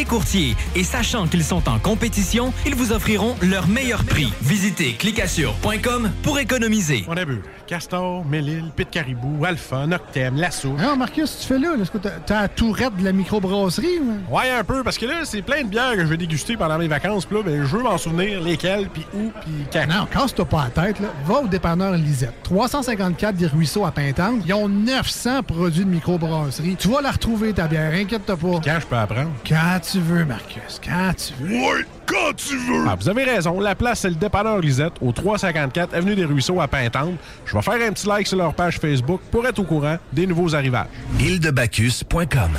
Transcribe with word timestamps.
Les 0.00 0.06
courtiers, 0.06 0.56
et 0.74 0.82
sachant 0.82 1.26
qu'ils 1.26 1.44
sont 1.44 1.68
en 1.68 1.78
compétition, 1.78 2.54
ils 2.64 2.74
vous 2.74 2.90
offriront 2.90 3.36
leur 3.42 3.68
meilleur 3.68 4.02
prix. 4.02 4.32
Visitez 4.40 4.94
clicassure.com 4.94 6.10
pour 6.22 6.38
économiser. 6.38 7.04
On 7.06 7.18
a 7.18 7.24
vu 7.26 7.42
Castor, 7.66 8.24
Mélile, 8.24 8.72
Pit 8.74 8.88
Caribou, 8.90 9.44
Alpha, 9.44 9.86
Noctem, 9.86 10.36
Lasso. 10.36 10.70
Non, 10.70 10.96
Marcus, 10.96 11.38
tu 11.40 11.46
fais 11.46 11.58
là? 11.58 11.74
Est-ce 11.80 11.90
que 11.90 11.98
t'as 11.98 12.18
t'as 12.26 12.40
la 12.40 12.48
tourette 12.48 12.96
de 12.96 13.04
la 13.04 13.12
microbrasserie? 13.12 14.00
ou? 14.00 14.34
Ouais, 14.34 14.50
un 14.50 14.64
peu, 14.64 14.82
parce 14.82 14.96
que 14.96 15.04
là, 15.04 15.24
c'est 15.24 15.42
plein 15.42 15.62
de 15.62 15.68
bières 15.68 15.92
que 15.92 16.00
je 16.00 16.06
vais 16.06 16.16
déguster 16.16 16.56
pendant 16.56 16.78
mes 16.78 16.88
vacances. 16.88 17.26
Puis 17.26 17.36
là, 17.36 17.42
ben, 17.44 17.64
je 17.64 17.76
veux 17.76 17.82
m'en 17.82 17.98
souvenir 17.98 18.40
lesquelles, 18.40 18.88
puis 18.88 19.06
où, 19.14 19.30
puis 19.42 19.52
quand. 19.72 19.86
Non, 19.86 20.06
casse-toi 20.10 20.46
pas 20.46 20.70
la 20.74 20.82
tête, 20.82 20.98
là. 20.98 21.08
Va 21.26 21.42
au 21.42 21.46
dépanneur 21.46 21.92
Lisette. 21.92 22.42
354 22.42 23.36
des 23.36 23.46
Ruisseaux 23.46 23.84
à 23.84 23.92
Pintante. 23.92 24.42
Ils 24.46 24.54
ont 24.54 24.68
900 24.68 25.42
produits 25.42 25.84
de 25.84 25.90
microbrasserie. 25.90 26.76
Tu 26.76 26.88
vas 26.88 27.02
la 27.02 27.12
retrouver, 27.12 27.52
ta 27.52 27.68
bière, 27.68 27.92
inquiète-toi 27.92 28.36
pas. 28.36 28.60
Quand 28.64 28.80
je 28.80 28.86
peux 28.86 28.96
apprendre? 28.96 29.30
Quand 29.46 29.78
tu 29.90 30.00
veux, 30.00 30.24
Marcus, 30.24 30.80
quand 30.84 31.12
tu 31.16 31.32
veux. 31.42 31.56
Ouais, 31.56 31.84
quand 32.06 32.34
tu 32.36 32.56
veux! 32.56 32.84
Ah, 32.88 32.96
vous 32.98 33.08
avez 33.08 33.24
raison. 33.24 33.60
La 33.60 33.74
place, 33.74 34.00
c'est 34.00 34.08
le 34.10 34.14
dépanneur 34.14 34.58
Lisette, 34.60 34.92
au 35.00 35.12
354 35.12 35.94
Avenue 35.94 36.14
des 36.14 36.24
Ruisseaux 36.24 36.60
à 36.60 36.68
Pintante. 36.68 37.14
Je 37.44 37.54
vais 37.56 37.62
faire 37.62 37.74
un 37.74 37.92
petit 37.92 38.06
like 38.06 38.26
sur 38.26 38.38
leur 38.38 38.54
page 38.54 38.78
Facebook 38.78 39.20
pour 39.30 39.46
être 39.46 39.58
au 39.58 39.64
courant 39.64 39.96
des 40.12 40.26
nouveaux 40.26 40.54
arrivages. 40.54 40.86
îledebacchus.com. 41.18 42.50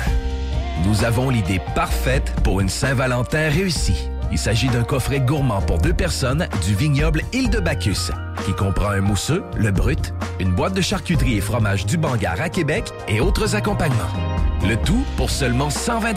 Nous 0.84 1.04
avons 1.04 1.30
l'idée 1.30 1.60
parfaite 1.74 2.32
pour 2.42 2.60
une 2.60 2.68
Saint-Valentin 2.68 3.48
réussie. 3.48 4.08
Il 4.30 4.38
s'agit 4.38 4.68
d'un 4.68 4.82
coffret 4.82 5.20
gourmand 5.20 5.60
pour 5.60 5.78
deux 5.78 5.92
personnes 5.92 6.48
du 6.66 6.74
vignoble 6.74 7.22
Île 7.32 7.50
de 7.50 7.60
Bacchus, 7.60 8.10
qui 8.46 8.52
comprend 8.54 8.90
un 8.90 9.02
mousseux, 9.02 9.42
le 9.56 9.70
brut, 9.70 10.14
une 10.40 10.52
boîte 10.52 10.74
de 10.74 10.80
charcuterie 10.80 11.36
et 11.36 11.42
fromage 11.42 11.84
du 11.84 11.98
Bangar 11.98 12.40
à 12.40 12.48
Québec 12.48 12.90
et 13.08 13.20
autres 13.20 13.54
accompagnements. 13.54 14.41
Le 14.68 14.76
tout 14.76 15.04
pour 15.16 15.30
seulement 15.30 15.70
120 15.70 16.14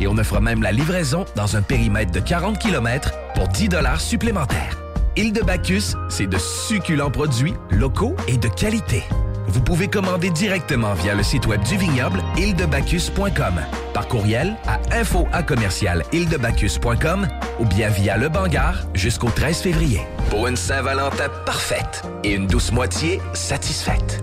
Et 0.00 0.06
on 0.06 0.16
offre 0.16 0.40
même 0.40 0.62
la 0.62 0.70
livraison 0.70 1.24
dans 1.34 1.56
un 1.56 1.62
périmètre 1.62 2.12
de 2.12 2.20
40 2.20 2.58
km 2.58 3.12
pour 3.34 3.48
10 3.48 3.70
supplémentaires. 3.98 4.78
Île 5.16 5.32
de 5.32 5.42
Bacchus, 5.42 5.94
c'est 6.08 6.28
de 6.28 6.38
succulents 6.38 7.10
produits 7.10 7.54
locaux 7.70 8.14
et 8.28 8.36
de 8.36 8.48
qualité. 8.48 9.02
Vous 9.48 9.60
pouvez 9.60 9.88
commander 9.88 10.30
directement 10.30 10.94
via 10.94 11.14
le 11.14 11.22
site 11.22 11.46
web 11.46 11.60
du 11.64 11.76
vignoble 11.76 12.22
îledebacchus.com, 12.36 13.54
par 13.92 14.06
courriel 14.06 14.54
à 14.66 14.78
info 14.96 15.26
à 15.32 15.42
commercial 15.42 16.04
ou 17.58 17.64
bien 17.64 17.88
via 17.88 18.16
le 18.16 18.28
Bangar 18.28 18.86
jusqu'au 18.94 19.28
13 19.28 19.60
février. 19.60 20.00
Pour 20.30 20.46
une 20.46 20.56
Saint-Valentin 20.56 21.28
parfaite 21.44 22.02
et 22.22 22.32
une 22.32 22.46
douce 22.46 22.72
moitié 22.72 23.20
satisfaite. 23.34 24.22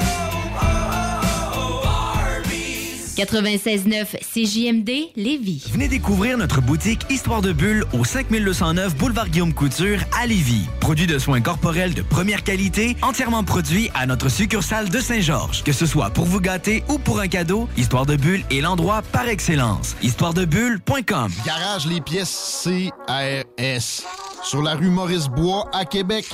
96.9 3.15 4.17
CJMD 4.33 4.89
Lévis. 5.15 5.63
Venez 5.71 5.87
découvrir 5.87 6.37
notre 6.37 6.61
boutique 6.61 7.01
Histoire 7.09 7.41
de 7.41 7.51
Bulle 7.51 7.85
au 7.93 8.05
5209 8.05 8.95
Boulevard 8.95 9.29
Guillaume 9.29 9.53
Couture 9.53 9.99
à 10.19 10.25
Lévis. 10.25 10.65
Produit 10.79 11.07
de 11.07 11.19
soins 11.19 11.41
corporels 11.41 11.93
de 11.93 12.01
première 12.01 12.43
qualité, 12.43 12.95
entièrement 13.01 13.43
produit 13.43 13.89
à 13.93 14.05
notre 14.05 14.29
succursale 14.29 14.89
de 14.89 14.99
Saint-Georges. 14.99 15.63
Que 15.63 15.73
ce 15.73 15.85
soit 15.85 16.09
pour 16.09 16.25
vous 16.25 16.39
gâter 16.39 16.83
ou 16.89 16.97
pour 16.97 17.19
un 17.19 17.27
cadeau, 17.27 17.67
Histoire 17.77 18.05
de 18.05 18.15
Bulle 18.15 18.43
est 18.49 18.61
l'endroit 18.61 19.01
par 19.11 19.27
excellence. 19.27 19.95
Histoiredebulle.com 20.01 21.31
Garage 21.45 21.87
les 21.87 22.01
pièces 22.01 22.63
CRS. 22.63 24.03
Sur 24.43 24.63
la 24.63 24.73
rue 24.73 24.89
Maurice-Bois 24.89 25.69
à 25.73 25.85
Québec. 25.85 26.25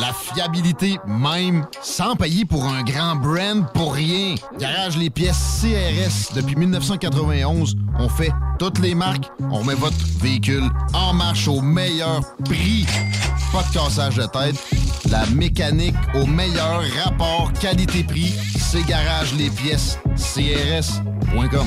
La 0.00 0.12
fiabilité 0.12 0.96
même, 1.06 1.64
sans 1.80 2.16
payer 2.16 2.44
pour 2.44 2.64
un 2.66 2.82
grand 2.82 3.14
brand 3.16 3.64
pour 3.72 3.94
rien. 3.94 4.34
Garage 4.58 4.96
les 4.96 5.08
pièces 5.08 5.62
CRS. 5.62 6.23
Depuis 6.32 6.56
1991, 6.56 7.76
on 7.98 8.08
fait 8.08 8.32
toutes 8.58 8.78
les 8.78 8.94
marques. 8.94 9.30
On 9.50 9.64
met 9.64 9.74
votre 9.74 9.96
véhicule 10.20 10.64
en 10.92 11.12
marche 11.12 11.48
au 11.48 11.60
meilleur 11.60 12.22
prix. 12.44 12.86
Pas 13.52 13.62
de 13.62 13.72
cassage 13.72 14.16
de 14.16 14.26
tête. 14.26 14.56
La 15.10 15.26
mécanique 15.26 15.96
au 16.14 16.26
meilleur 16.26 16.82
rapport 17.04 17.52
qualité-prix. 17.60 18.34
C'est 18.56 18.84
Garage 18.86 19.34
les 19.34 19.50
pièces 19.50 19.98
CRS.com. 20.16 21.66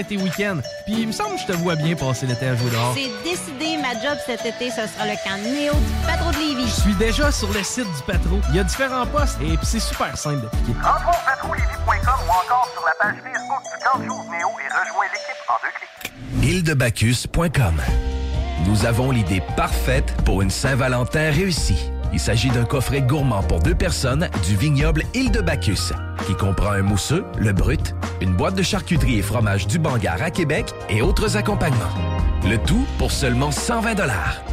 et 0.00 0.04
tes 0.04 0.16
week-ends. 0.16 0.60
Puis 0.86 0.94
il 1.00 1.06
me 1.08 1.12
semble 1.12 1.34
que 1.34 1.40
je 1.42 1.46
te 1.46 1.52
vois 1.52 1.76
bien 1.76 1.94
passer 1.94 2.26
l'été 2.26 2.46
à 2.46 2.56
jouer 2.56 2.70
dehors. 2.70 2.94
C'est 2.94 3.10
décidé, 3.22 3.76
ma 3.76 3.92
job 3.92 4.18
cet 4.26 4.44
été, 4.44 4.70
ce 4.70 4.86
sera 4.86 5.06
le 5.06 5.14
camp 5.24 5.36
Néo 5.42 5.72
du 5.74 6.06
patron 6.06 6.30
de 6.30 6.36
Lévis. 6.36 6.66
Je 6.66 6.80
suis 6.80 6.94
déjà 6.94 7.30
sur 7.30 7.52
le 7.52 7.62
site 7.62 7.84
du 7.84 8.02
Patro. 8.06 8.40
Il 8.50 8.56
y 8.56 8.58
a 8.58 8.64
différents 8.64 9.06
postes 9.06 9.38
et 9.42 9.56
puis 9.56 9.66
c'est 9.66 9.80
super 9.80 10.16
simple 10.16 10.42
d'appliquer. 10.42 10.72
Rentre 10.82 11.08
au 11.08 11.24
patroulévis.com 11.26 12.14
ou 12.26 12.30
encore 12.30 12.68
sur 12.72 12.84
la 12.84 12.92
page 12.98 13.16
Facebook 13.22 13.62
du 13.62 13.84
camp 13.84 13.98
de 13.98 14.04
jour 14.06 14.24
Néo 14.30 14.48
et 14.48 14.68
rejoins 14.72 15.06
l'équipe 15.12 15.40
en 15.48 15.54
deux 15.62 15.72
clics. 16.42 16.50
îledebacchus.com. 16.50 17.80
Nous 18.66 18.84
avons 18.86 19.10
l'idée 19.10 19.42
parfaite 19.56 20.14
pour 20.24 20.42
une 20.42 20.50
Saint-Valentin 20.50 21.30
réussie. 21.30 21.90
Il 22.12 22.18
s'agit 22.18 22.50
d'un 22.50 22.64
coffret 22.64 23.02
gourmand 23.02 23.42
pour 23.42 23.60
deux 23.60 23.74
personnes 23.74 24.28
du 24.44 24.56
vignoble 24.56 25.04
Île 25.14 25.30
de 25.30 25.40
Bacchus, 25.40 25.92
qui 26.26 26.34
comprend 26.34 26.72
un 26.72 26.82
mousseux, 26.82 27.24
le 27.38 27.52
brut, 27.52 27.94
une 28.20 28.34
boîte 28.34 28.56
de 28.56 28.62
charcuterie 28.62 29.18
et 29.18 29.22
fromage 29.22 29.66
du 29.66 29.78
Bangar 29.78 30.20
à 30.20 30.30
Québec 30.30 30.74
et 30.88 31.02
autres 31.02 31.36
accompagnements. 31.36 31.94
Le 32.48 32.56
tout 32.58 32.86
pour 32.98 33.12
seulement 33.12 33.50
120 33.50 33.96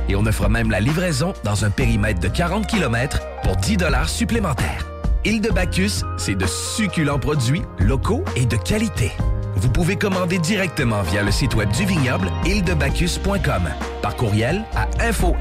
Et 0.10 0.16
on 0.16 0.26
offre 0.26 0.50
même 0.50 0.70
la 0.70 0.80
livraison 0.80 1.34
dans 1.44 1.66
un 1.66 1.70
périmètre 1.70 2.20
de 2.20 2.28
40 2.28 2.68
km 2.68 3.22
pour 3.44 3.56
10 3.56 3.78
supplémentaires. 4.08 4.86
Île 5.26 5.42
de 5.42 5.50
Bacchus, 5.50 6.04
c'est 6.18 6.36
de 6.36 6.46
succulents 6.46 7.20
produits 7.20 7.64
locaux 7.80 8.24
et 8.36 8.46
de 8.46 8.56
qualité 8.56 9.12
vous 9.58 9.70
pouvez 9.70 9.96
commander 9.96 10.40
directement 10.40 11.02
via 11.02 11.24
le 11.24 11.32
site 11.32 11.56
web 11.56 11.70
du 11.72 11.86
vignoble 11.86 12.32
ildebacchus.com, 12.46 13.64
par 14.02 14.16
courriel 14.16 14.64
à 14.76 14.88
info 15.04 15.36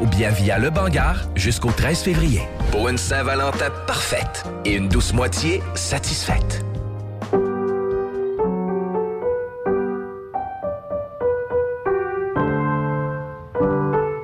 ou 0.00 0.06
bien 0.06 0.30
via 0.30 0.58
le 0.58 0.70
Bangar 0.70 1.16
jusqu'au 1.34 1.70
13 1.70 2.02
février. 2.02 2.42
Pour 2.70 2.88
une 2.88 2.98
Saint-Valentin 2.98 3.70
parfaite 3.86 4.44
et 4.64 4.74
une 4.74 4.88
douce 4.88 5.12
moitié 5.12 5.62
satisfaite. 5.74 6.64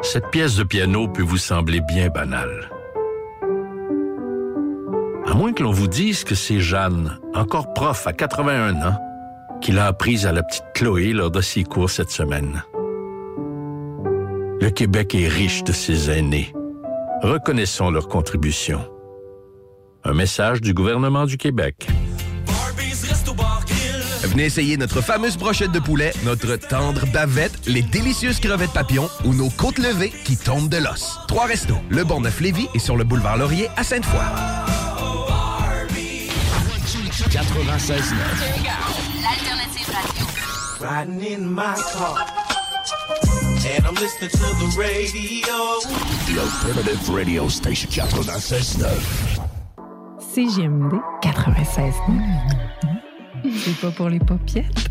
Cette 0.03 0.31
pièce 0.31 0.57
de 0.57 0.63
piano 0.63 1.09
peut 1.09 1.23
vous 1.23 1.37
sembler 1.37 1.81
bien 1.81 2.09
banale. 2.09 2.71
À 5.27 5.35
moins 5.35 5.53
que 5.53 5.63
l'on 5.63 5.73
vous 5.73 5.89
dise 5.89 6.23
que 6.23 6.35
c'est 6.35 6.61
Jeanne, 6.61 7.19
encore 7.35 7.73
prof 7.73 8.07
à 8.07 8.13
81 8.13 8.77
ans, 8.87 8.99
qui 9.61 9.73
l'a 9.73 9.87
apprise 9.87 10.25
à 10.25 10.33
la 10.33 10.43
petite 10.43 10.65
Chloé 10.75 11.13
lors 11.13 11.31
de 11.31 11.41
ses 11.41 11.65
cours 11.65 11.91
cette 11.91 12.11
semaine. 12.11 12.63
Le 14.61 14.71
Québec 14.71 15.15
est 15.15 15.29
riche 15.29 15.65
de 15.65 15.73
ses 15.73 16.11
aînés. 16.11 16.53
Reconnaissons 17.23 17.91
leur 17.91 18.09
contribution. 18.09 18.89
Un 20.05 20.15
message 20.15 20.61
du 20.61 20.73
gouvernement 20.73 21.27
du 21.27 21.37
Québec. 21.37 21.89
Venez 24.23 24.45
essayer 24.45 24.77
notre 24.77 25.01
fameuse 25.01 25.37
brochette 25.37 25.73
de 25.73 25.79
poulet, 25.79 26.13
notre 26.25 26.57
tendre 26.57 27.07
bavette, 27.13 27.67
les 27.67 27.83
délicieuses 27.83 28.39
crevettes 28.39 28.73
papillons 28.73 29.09
ou 29.25 29.35
nos 29.35 29.51
côtes 29.51 29.79
levées 29.79 30.13
qui 30.25 30.37
tombent 30.37 30.69
de 30.69 30.77
l'os. 30.77 31.19
Trois 31.27 31.47
restos, 31.47 31.79
le 31.89 32.05
Bonneuf 32.05 32.41
Lévis 32.41 32.69
et 32.75 32.79
sur 32.79 32.97
le 32.97 33.05
boulevard 33.05 33.39
Laurier 33.39 33.69
à 33.77 33.83
Sainte-Foy. 33.83 34.66
96 37.33 38.13
L'alternative 39.21 39.89
radio. 39.91 40.25
Riding 40.81 41.23
in 41.25 41.53
my 41.53 41.75
car. 41.93 42.19
And 43.67 43.85
I'm 43.85 43.95
listening 43.95 44.31
to 44.31 44.39
the 44.39 44.75
radio. 44.79 45.81
The 46.27 46.39
alternative 46.41 47.09
radio 47.09 47.49
station 47.49 47.91
96.9. 47.91 49.41
CGMD 50.21 51.01
96. 51.23 51.95
C'est 53.65 53.81
pas 53.81 53.91
pour 53.91 54.09
les 54.09 54.21
popiettes. 54.21 54.89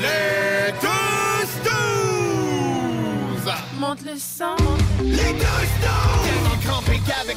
Les 0.00 0.72
tous 0.80 1.50
douze! 1.64 3.54
Monte 3.78 4.04
le 4.04 4.16
sang. 4.18 4.56
Les 5.02 5.32
tous 5.32 6.05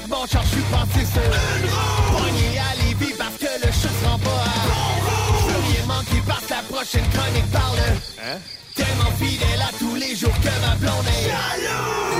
mon 0.10 0.26
char, 0.26 0.44
je 0.44 0.50
suis 0.50 0.62
passé 0.64 1.06
sur 1.06 1.22
une 1.22 1.70
roue! 1.70 2.18
Pogné 2.18 2.60
à 2.60 2.76
Lévis 2.84 3.14
parce 3.18 3.38
que 3.38 3.66
le 3.66 3.72
chat 3.72 3.90
se 3.90 4.06
rend 4.06 4.20
pas 4.20 4.30
à 4.30 4.68
bon 4.68 5.88
manqué 5.88 6.22
parce 6.28 6.46
que 6.46 6.54
la 6.54 6.62
prochaine 6.64 7.10
chronique 7.10 7.52
parle. 7.52 7.78
Hein? 8.24 8.38
Tellement 8.76 9.12
fidèle 9.20 9.62
à 9.62 9.72
tous 9.78 9.96
les 9.96 10.16
jours 10.16 10.34
que 10.42 10.54
ma 10.66 10.76
blonde 10.76 11.08
est! 11.08 12.19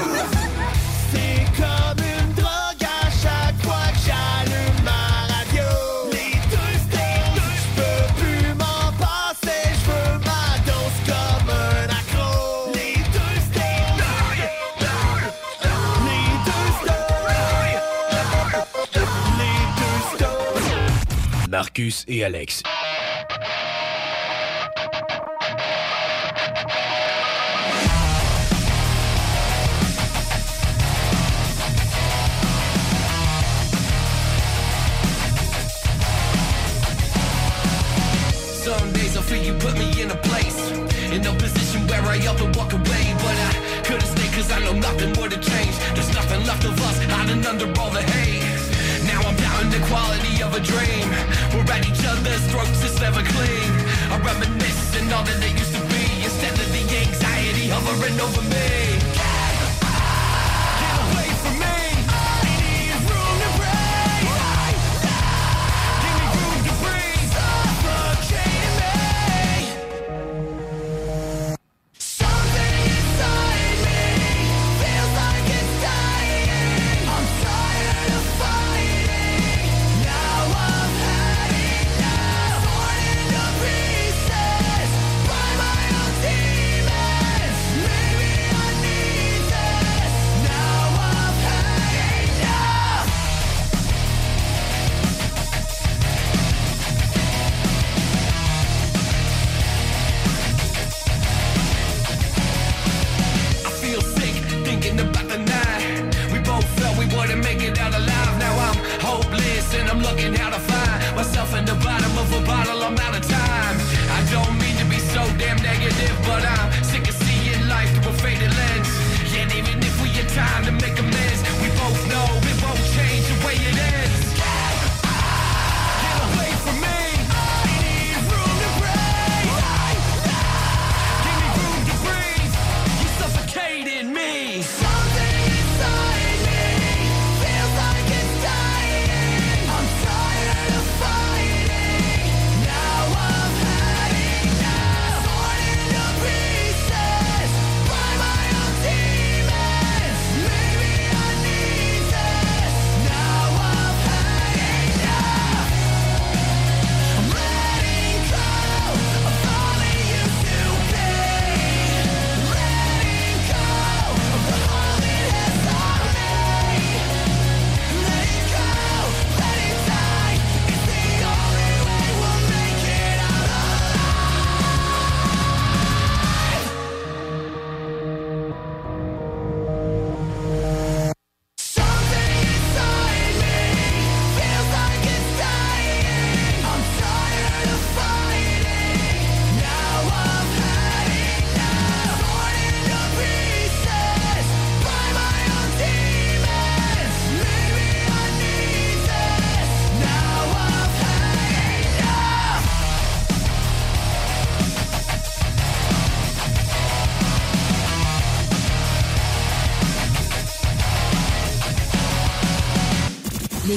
Marcus 21.60 22.06
et 22.08 22.24
Alex. 22.24 22.64
Some 38.64 38.94
days 38.94 39.18
I 39.18 39.22
feel 39.24 39.44
you 39.44 39.54
put 39.56 39.74
me 39.78 40.02
in 40.02 40.12
a 40.12 40.16
place. 40.16 40.72
In 41.12 41.28
a 41.28 41.34
position 41.34 41.86
where 41.88 42.02
I 42.04 42.26
often 42.28 42.54
walk 42.54 42.72
away. 42.72 43.04
But 43.18 43.36
I 43.36 43.82
couldn't 43.84 44.08
stay 44.08 44.30
cause 44.34 44.50
I 44.50 44.60
know 44.62 44.76
nothing 44.76 45.10
would 45.22 45.34
have 45.34 45.44
changed. 45.44 45.78
There's 45.94 46.14
nothing 46.14 46.46
left 46.46 46.64
of 46.64 46.80
us 46.80 47.04
hiding 47.04 47.46
under 47.46 47.68
all 47.82 47.90
the 47.90 48.02
hate 48.02 48.48
Now 49.04 49.20
I'm 49.28 49.36
doubting 49.36 49.72
the 49.72 49.86
quality 49.88 50.42
of 50.42 50.56
a 50.56 50.62
dream 50.62 51.00
We're 51.54 51.72
at 51.74 51.88
each 51.88 52.04
other's 52.06 52.44
throats, 52.52 52.84
it's 52.84 53.00
never 53.00 53.22
clean. 53.22 53.72
I 54.14 54.18
reminisce 54.20 54.96
and 55.00 55.12
all 55.14 55.24
that 55.24 55.44
it 55.44 55.54
used 55.58 55.74
to 55.76 55.82
be 55.94 56.24
Instead 56.24 56.54
of 56.54 56.70
the 56.72 56.84
anxiety 57.06 57.70
hovering 57.70 58.20
over 58.20 58.42
me 58.42 58.89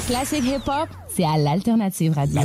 classiques 0.07 0.45
hip-hop, 0.45 0.89
c'est 1.09 1.25
à 1.25 1.37
l'Alternative 1.37 2.15
Radio. 2.15 2.41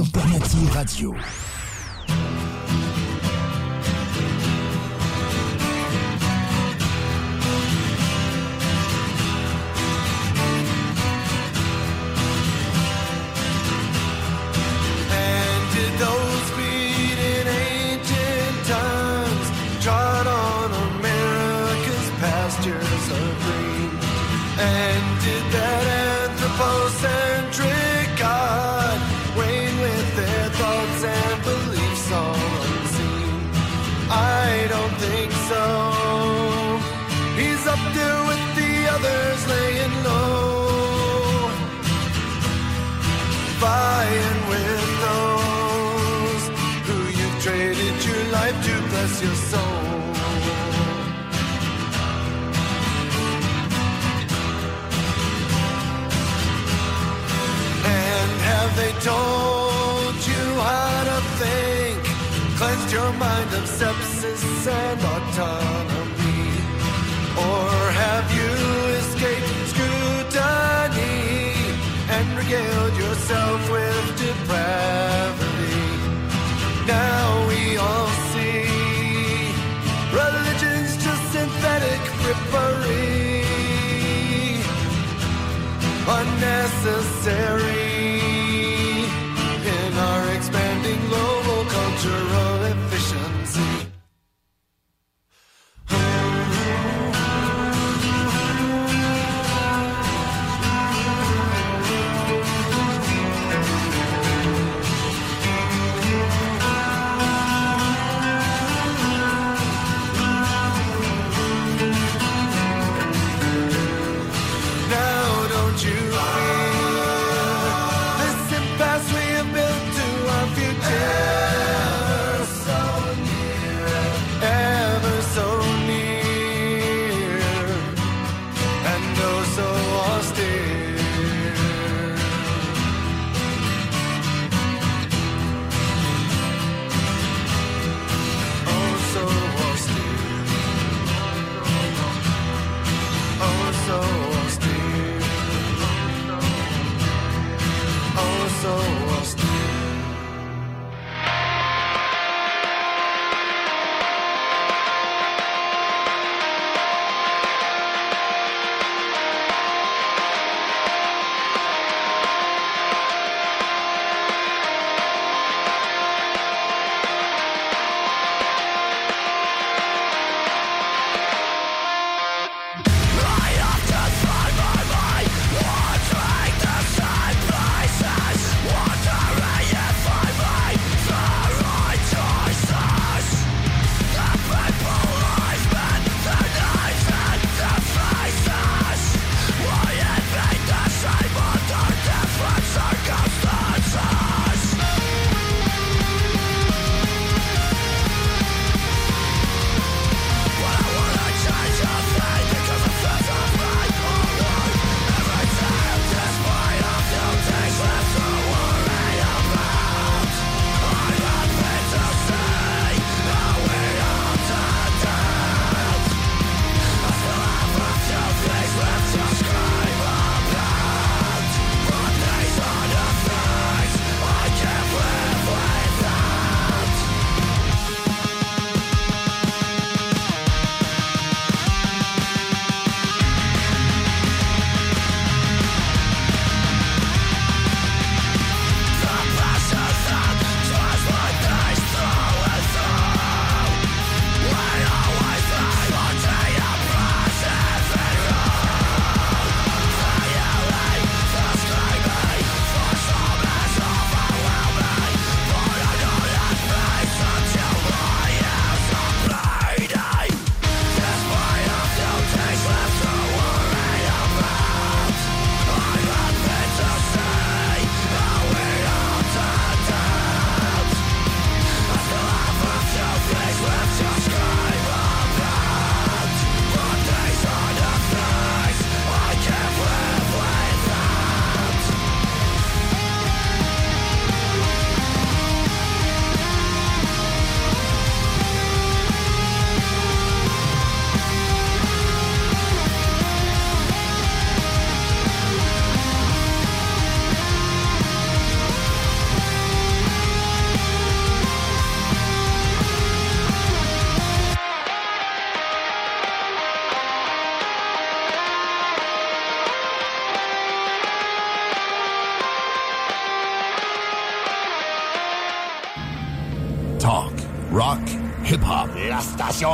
Talk, 317.00 317.32
rock, 317.72 318.00
hip-hop. 318.44 318.90
La 319.08 319.20
station 319.20 319.70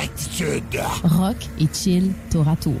Attitude. 0.00 0.80
Rock 1.02 1.36
et 1.58 1.66
chill 1.72 2.12
tour 2.30 2.46
à 2.48 2.54
tour. 2.54 2.80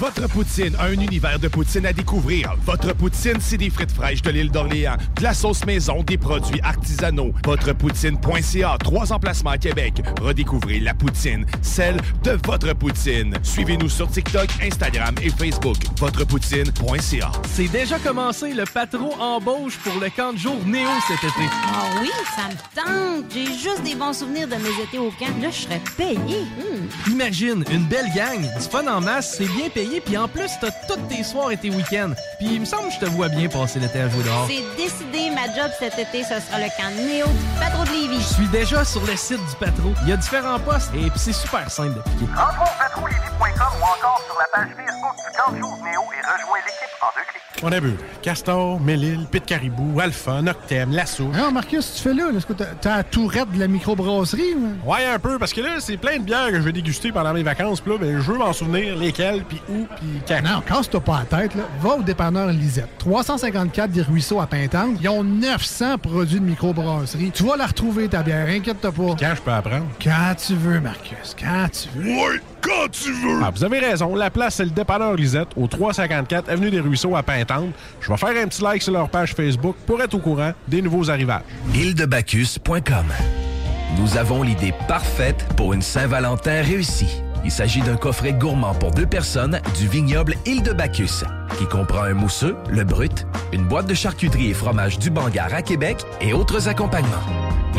Votre 0.00 0.26
poutine, 0.28 0.74
un 0.80 0.92
univers 0.92 1.38
de 1.38 1.46
poutine 1.46 1.84
à 1.84 1.92
découvrir. 1.92 2.54
Votre 2.64 2.94
poutine, 2.94 3.36
c'est 3.38 3.58
des 3.58 3.68
frites 3.68 3.92
fraîches 3.92 4.22
de 4.22 4.30
l'île 4.30 4.50
d'Orléans, 4.50 4.96
de 5.16 5.22
la 5.22 5.34
sauce 5.34 5.66
maison, 5.66 6.02
des 6.02 6.16
produits 6.16 6.58
artisanaux. 6.62 7.32
Votrepoutine.ca, 7.44 8.78
trois 8.82 9.12
emplacements 9.12 9.50
à 9.50 9.58
Québec. 9.58 10.00
Redécouvrez 10.22 10.80
la 10.80 10.94
poutine, 10.94 11.44
celle 11.60 11.98
de 12.24 12.38
votre 12.46 12.72
poutine. 12.72 13.34
Suivez-nous 13.42 13.90
sur 13.90 14.10
TikTok, 14.10 14.48
Instagram 14.62 15.14
et 15.22 15.28
Facebook. 15.28 15.76
Votrepoutine.ca. 15.98 17.32
C'est 17.52 17.68
déjà 17.68 17.98
commencé 17.98 18.54
le 18.54 18.64
patro 18.64 19.12
embauche 19.20 19.76
pour 19.84 20.00
le 20.00 20.08
camp 20.08 20.32
de 20.32 20.38
jour 20.38 20.56
Néo 20.64 20.88
cet 21.08 21.18
été. 21.18 21.46
Ah 21.74 21.84
oui, 22.00 22.10
ça 22.34 22.48
me 22.48 22.54
tente. 22.74 23.26
J'ai 23.34 23.44
juste 23.44 23.82
des 23.84 23.96
bons 23.96 24.14
souvenirs 24.14 24.48
de 24.48 24.54
mes 24.54 24.82
étés 24.82 24.98
au 24.98 25.10
camp. 25.10 25.42
Là, 25.42 25.50
je 25.50 25.60
serais 25.62 25.82
payé. 25.98 26.16
Hmm. 26.16 27.10
Imagine, 27.10 27.64
une 27.70 27.84
belle 27.84 28.10
gang, 28.16 28.40
du 28.40 28.68
fun 28.70 28.86
en 28.86 29.02
masse, 29.02 29.36
c'est 29.36 29.52
bien 29.56 29.68
payé, 29.68 29.89
puis 29.98 30.16
en 30.16 30.28
plus, 30.28 30.48
t'as 30.60 30.70
tous 30.86 31.00
tes 31.08 31.24
soirs 31.24 31.50
et 31.50 31.56
tes 31.56 31.70
week-ends. 31.70 32.12
Puis 32.38 32.48
il 32.54 32.60
me 32.60 32.64
semble 32.64 32.88
que 32.88 32.94
je 32.94 33.00
te 33.00 33.06
vois 33.06 33.28
bien 33.28 33.48
passer 33.48 33.80
l'été 33.80 34.00
à 34.00 34.08
jouer 34.08 34.22
dehors. 34.22 34.46
C'est 34.48 34.62
décidé, 34.80 35.30
ma 35.34 35.46
job 35.46 35.72
cet 35.80 35.98
été, 35.98 36.22
ce 36.22 36.38
sera 36.38 36.58
le 36.60 36.66
camp 36.76 36.94
Néo 36.96 37.26
du 37.26 37.58
Patro 37.58 37.82
de 37.84 37.90
Lévis. 37.90 38.20
Je 38.20 38.34
suis 38.34 38.48
déjà 38.48 38.84
sur 38.84 39.04
le 39.04 39.16
site 39.16 39.40
du 39.44 39.56
Patro. 39.58 39.92
Il 40.02 40.10
y 40.10 40.12
a 40.12 40.16
différents 40.16 40.60
postes 40.60 40.92
et 40.94 41.10
puis 41.10 41.18
c'est 41.18 41.32
super 41.32 41.68
simple 41.68 41.94
d'appliquer. 41.94 42.26
Rentre 42.36 42.62
au 42.62 42.78
patrolévis.com 42.78 43.72
ou 43.80 43.84
encore 43.84 44.22
sur 44.26 44.38
la 44.38 44.46
page 44.52 44.68
Facebook 44.76 45.16
du 45.16 45.36
camp 45.36 45.52
de 45.52 45.58
jour 45.58 45.76
Néo 45.82 46.02
et 46.12 46.20
rejoins 46.26 46.58
l'équipe 46.58 46.96
en 47.02 47.06
deux 47.16 47.22
clics. 47.30 47.40
On 47.62 47.72
a 47.72 47.80
vu 47.80 47.94
Castor, 48.22 48.80
Mélile, 48.80 49.26
Pit 49.30 49.44
Caribou, 49.44 50.00
Alpha, 50.00 50.40
Noctem, 50.40 50.92
Lasso. 50.92 51.24
Non, 51.24 51.50
Marcus, 51.52 51.94
tu 51.94 52.02
fais 52.02 52.14
là? 52.14 52.30
Est-ce 52.34 52.46
que 52.46 52.52
t'as- 52.54 52.74
t'as 52.80 52.96
la 52.98 53.04
tourette 53.04 53.50
de 53.52 53.58
la 53.58 53.68
microbrasserie? 53.68 54.54
ou? 54.54 54.90
Ouais, 54.90 55.04
un 55.04 55.18
peu, 55.18 55.38
parce 55.38 55.52
que 55.52 55.60
là, 55.60 55.72
c'est 55.78 55.96
plein 55.98 56.16
de 56.18 56.22
bières 56.22 56.48
que 56.48 56.54
je 56.56 56.60
vais 56.62 56.72
déguster 56.72 57.12
pendant 57.12 57.32
mes 57.34 57.42
vacances. 57.42 57.80
Puis 57.80 57.92
là, 57.92 57.98
ben, 57.98 58.18
je 58.20 58.32
veux 58.32 58.38
m'en 58.38 58.52
souvenir 58.52 58.96
lesquelles, 58.96 59.44
puis 59.44 59.60
où, 59.68 59.79
puis 59.96 60.20
quand. 60.26 60.42
Non, 60.42 60.60
casse-toi 60.60 61.00
pas 61.00 61.24
la 61.30 61.38
tête. 61.38 61.54
Là. 61.54 61.62
Va 61.80 61.96
au 61.96 62.02
dépanneur 62.02 62.48
Lisette. 62.48 62.88
354 62.98 63.90
des 63.90 64.02
Ruisseaux 64.02 64.40
à 64.40 64.46
Pintante. 64.46 64.96
Ils 65.00 65.08
ont 65.08 65.22
900 65.24 65.98
produits 65.98 66.40
de 66.40 66.44
microbrasserie. 66.44 67.30
Tu 67.32 67.44
vas 67.44 67.56
la 67.56 67.66
retrouver, 67.66 68.08
ta 68.08 68.22
bière. 68.22 68.48
Inquiète-toi 68.48 68.92
pas. 68.92 69.16
Quand 69.18 69.34
je 69.34 69.42
peux 69.42 69.52
apprendre? 69.52 69.86
Quand 70.02 70.34
tu 70.36 70.54
veux, 70.54 70.80
Marcus. 70.80 71.36
Quand 71.38 71.66
tu 71.70 71.88
veux. 71.98 72.10
Oui, 72.10 72.40
quand 72.60 72.90
tu 72.90 73.12
veux! 73.12 73.40
Ah, 73.42 73.50
vous 73.54 73.64
avez 73.64 73.78
raison. 73.78 74.14
La 74.14 74.30
place, 74.30 74.56
c'est 74.56 74.64
le 74.64 74.70
dépanneur 74.70 75.14
Lisette, 75.14 75.48
au 75.56 75.66
354 75.66 76.48
Avenue 76.50 76.70
des 76.70 76.80
Ruisseaux 76.80 77.16
à 77.16 77.22
Pintante. 77.22 77.70
Je 78.00 78.10
vais 78.10 78.16
faire 78.16 78.42
un 78.42 78.46
petit 78.46 78.62
like 78.62 78.82
sur 78.82 78.92
leur 78.92 79.08
page 79.08 79.34
Facebook 79.34 79.76
pour 79.86 80.00
être 80.02 80.14
au 80.14 80.18
courant 80.18 80.52
des 80.68 80.82
nouveaux 80.82 81.10
arrivages. 81.10 81.42
îledebacchus.com. 81.74 83.06
Nous 83.98 84.16
avons 84.16 84.42
l'idée 84.42 84.72
parfaite 84.86 85.44
pour 85.56 85.72
une 85.72 85.82
Saint-Valentin 85.82 86.62
réussie. 86.62 87.22
Il 87.44 87.50
s'agit 87.50 87.80
d'un 87.80 87.96
coffret 87.96 88.32
gourmand 88.32 88.74
pour 88.74 88.90
deux 88.90 89.06
personnes 89.06 89.60
du 89.78 89.88
vignoble 89.88 90.34
Île 90.44 90.62
de 90.62 90.72
Bacchus, 90.72 91.24
qui 91.58 91.66
comprend 91.66 92.02
un 92.02 92.12
mousseux, 92.12 92.56
le 92.68 92.84
brut, 92.84 93.26
une 93.52 93.64
boîte 93.64 93.86
de 93.86 93.94
charcuterie 93.94 94.50
et 94.50 94.54
fromage 94.54 94.98
du 94.98 95.10
Bangar 95.10 95.54
à 95.54 95.62
Québec 95.62 96.04
et 96.20 96.32
autres 96.32 96.68
accompagnements. 96.68 97.24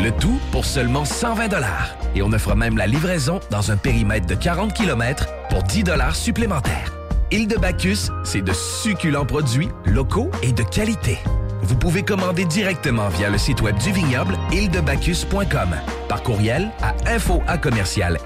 Le 0.02 0.10
tout 0.10 0.40
pour 0.50 0.64
seulement 0.64 1.04
120 1.04 1.48
dollars. 1.48 1.94
Et 2.14 2.22
on 2.22 2.32
offre 2.32 2.54
même 2.54 2.76
la 2.76 2.86
livraison 2.86 3.40
dans 3.50 3.70
un 3.70 3.76
périmètre 3.76 4.26
de 4.26 4.34
40 4.34 4.74
km 4.74 5.28
pour 5.48 5.62
10 5.62 5.84
dollars 5.84 6.16
supplémentaires. 6.16 6.92
Île 7.30 7.46
de 7.46 7.56
Bacchus, 7.56 8.10
c'est 8.24 8.42
de 8.42 8.52
succulents 8.52 9.26
produits 9.26 9.68
locaux 9.86 10.30
et 10.42 10.52
de 10.52 10.62
qualité. 10.62 11.18
Vous 11.62 11.76
pouvez 11.76 12.02
commander 12.02 12.44
directement 12.44 13.08
via 13.08 13.30
le 13.30 13.38
site 13.38 13.62
web 13.62 13.76
du 13.78 13.92
vignoble 13.92 14.36
îledebacchus.com, 14.50 15.70
par 16.08 16.22
courriel 16.22 16.70
à 16.82 16.94
info 17.06 17.42
à 17.46 17.56
commercial 17.56 18.18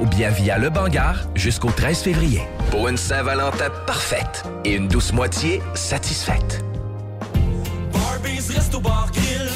ou 0.00 0.06
bien 0.06 0.30
via 0.30 0.58
le 0.58 0.70
Bangar 0.70 1.16
jusqu'au 1.34 1.70
13 1.70 2.02
février. 2.02 2.42
Pour 2.70 2.88
une 2.88 2.96
Saint-Valentin 2.96 3.70
parfaite 3.86 4.44
et 4.64 4.74
une 4.74 4.88
douce 4.88 5.12
moitié 5.12 5.62
satisfaite. 5.74 6.64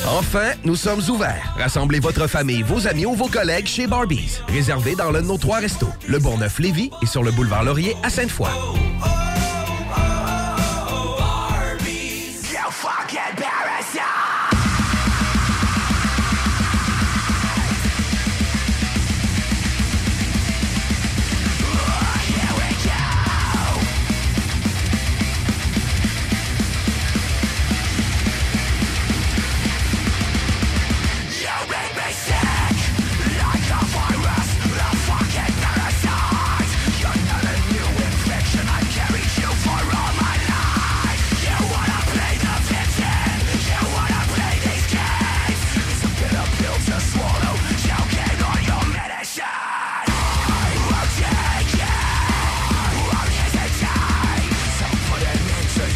Enfin, 0.08 0.52
nous 0.64 0.76
sommes 0.76 1.00
ouverts. 1.08 1.54
Rassemblez 1.58 2.00
votre 2.00 2.26
famille, 2.26 2.62
vos 2.62 2.86
amis 2.86 3.06
ou 3.06 3.14
vos 3.14 3.28
collègues 3.28 3.66
chez 3.66 3.86
Barbies. 3.86 4.40
Réservé 4.48 4.94
dans 4.94 5.10
l'un 5.10 5.22
de 5.22 5.26
nos 5.26 5.38
trois 5.38 5.58
restos, 5.58 5.88
le 6.08 6.18
Bourgneuf-Lévis 6.18 6.90
et 7.02 7.06
sur 7.06 7.22
le 7.22 7.30
boulevard 7.30 7.64
Laurier 7.64 7.96
à 8.02 8.10
Sainte-Foy. 8.10 8.50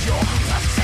your 0.07 0.76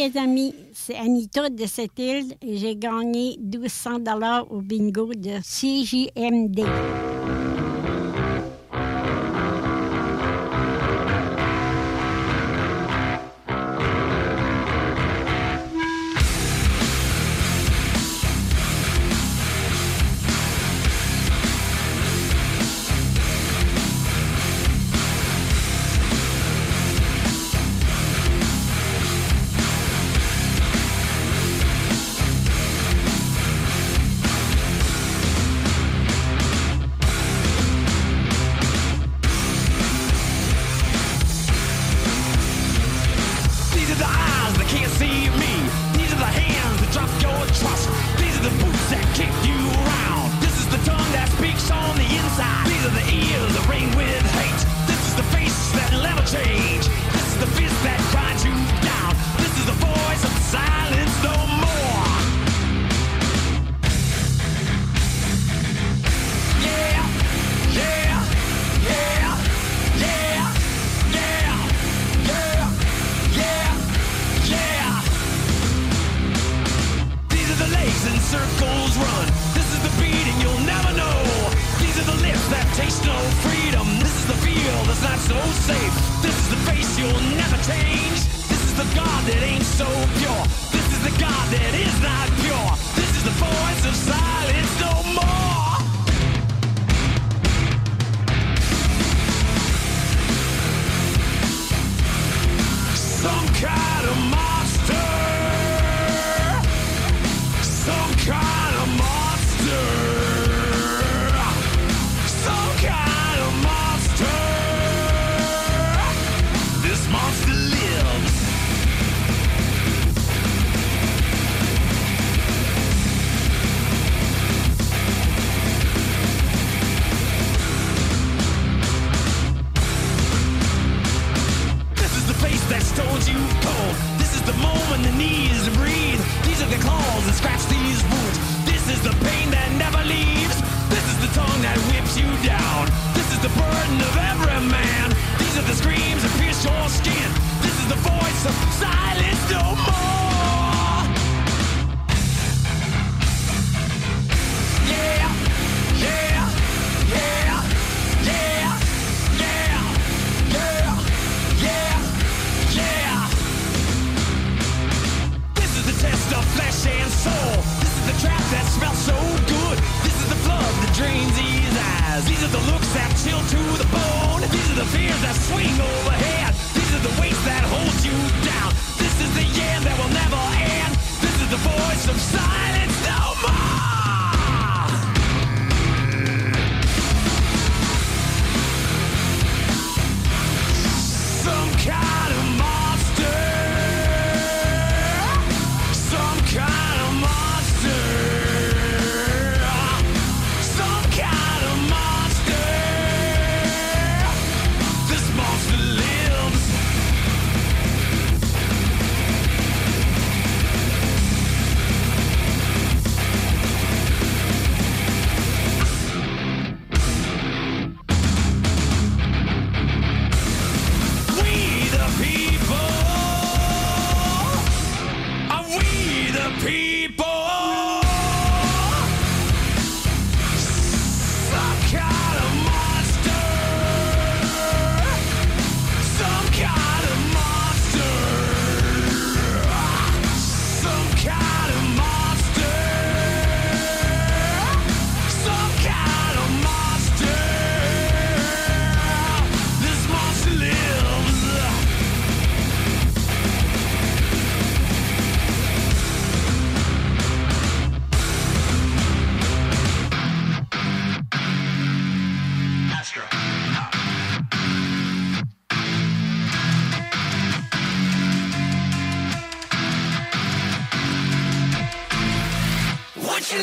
les 0.00 0.16
amis, 0.16 0.54
c'est 0.72 0.96
Anita 0.96 1.50
de 1.50 1.66
cette 1.66 1.98
île 1.98 2.32
et 2.40 2.56
j'ai 2.56 2.74
gagné 2.74 3.36
1200 3.38 3.98
dollars 3.98 4.50
au 4.50 4.62
bingo 4.62 5.12
de 5.12 5.40
CJMD. 5.42 6.99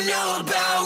know 0.06 0.36
about 0.40 0.77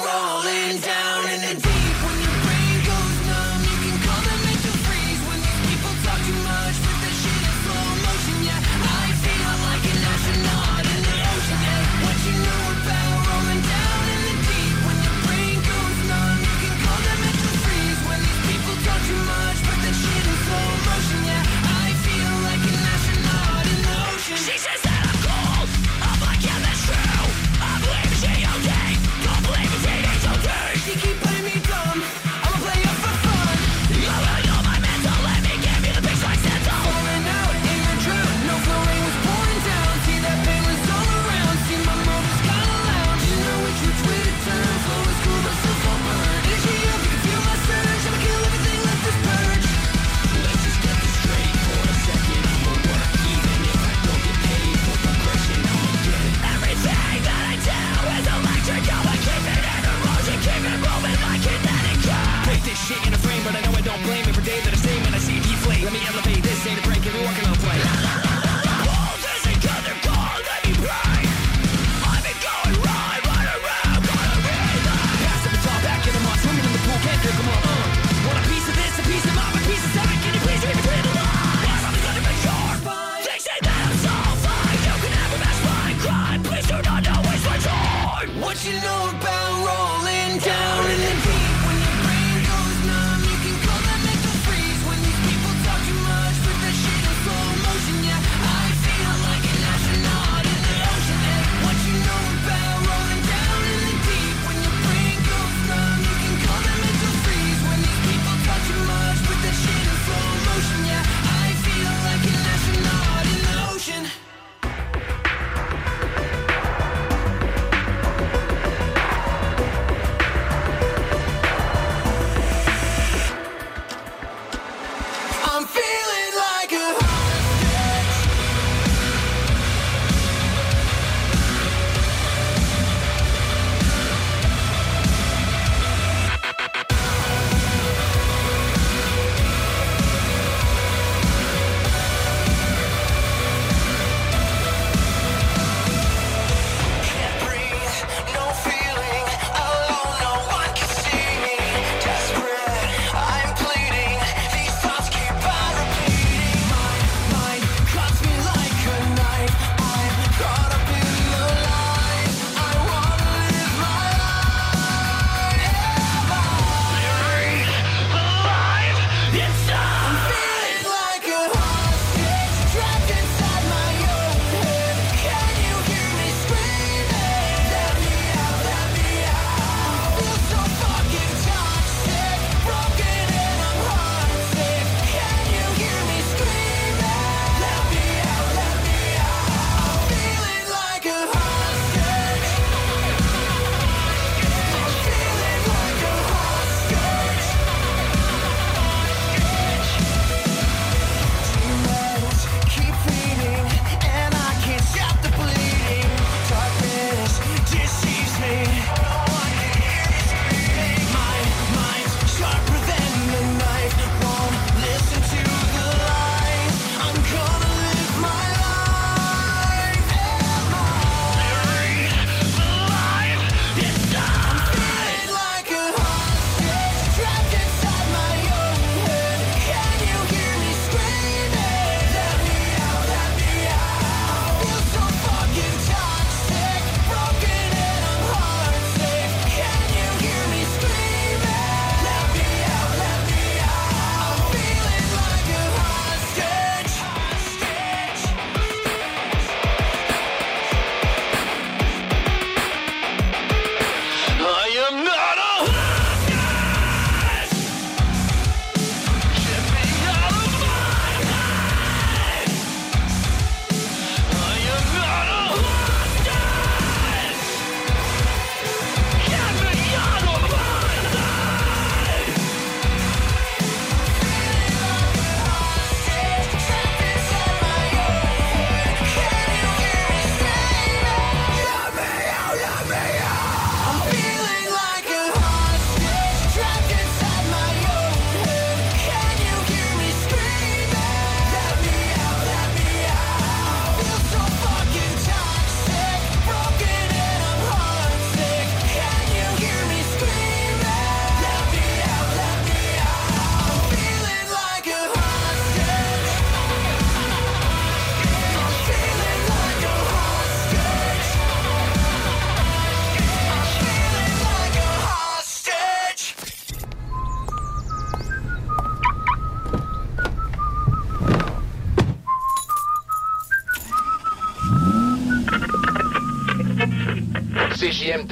me 65.92 66.00
elevate. 66.06 66.42
This 66.42 66.66
ain't 66.66 66.78
a 66.78 66.91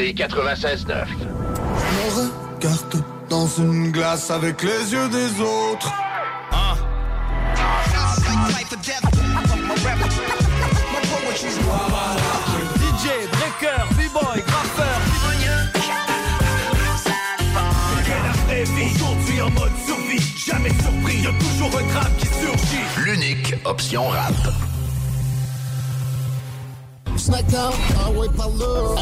CJMD 0.01 0.15
96.9. 0.15 1.07
Je 1.09 1.25
me 1.95 2.57
regarde 2.57 3.05
dans 3.29 3.47
une 3.47 3.93
glace 3.93 4.31
avec 4.31 4.63
les 4.63 4.93
yeux 4.93 5.09
des 5.09 5.41
autres. 5.41 5.93
DJ, 12.77 13.07
breaker, 13.33 13.87
b-boy, 13.97 14.43
graffeur. 14.47 15.01
Aujourd'hui 18.95 19.41
en 19.41 19.51
mode 19.51 19.71
survie, 19.87 20.21
jamais 20.47 20.71
surpris, 20.71 21.23
y'a 21.23 21.31
toujours 21.39 21.79
un 21.79 21.85
crabe 21.85 22.17
qui 22.19 22.27
surgit. 22.27 22.85
L'unique 23.05 23.55
option 23.65 24.09
rap. 24.09 24.35
Snackdown, 27.17 27.75
ah 27.99 28.11
ouais, 28.11 28.29
par 28.37 28.49
là. 28.49 28.80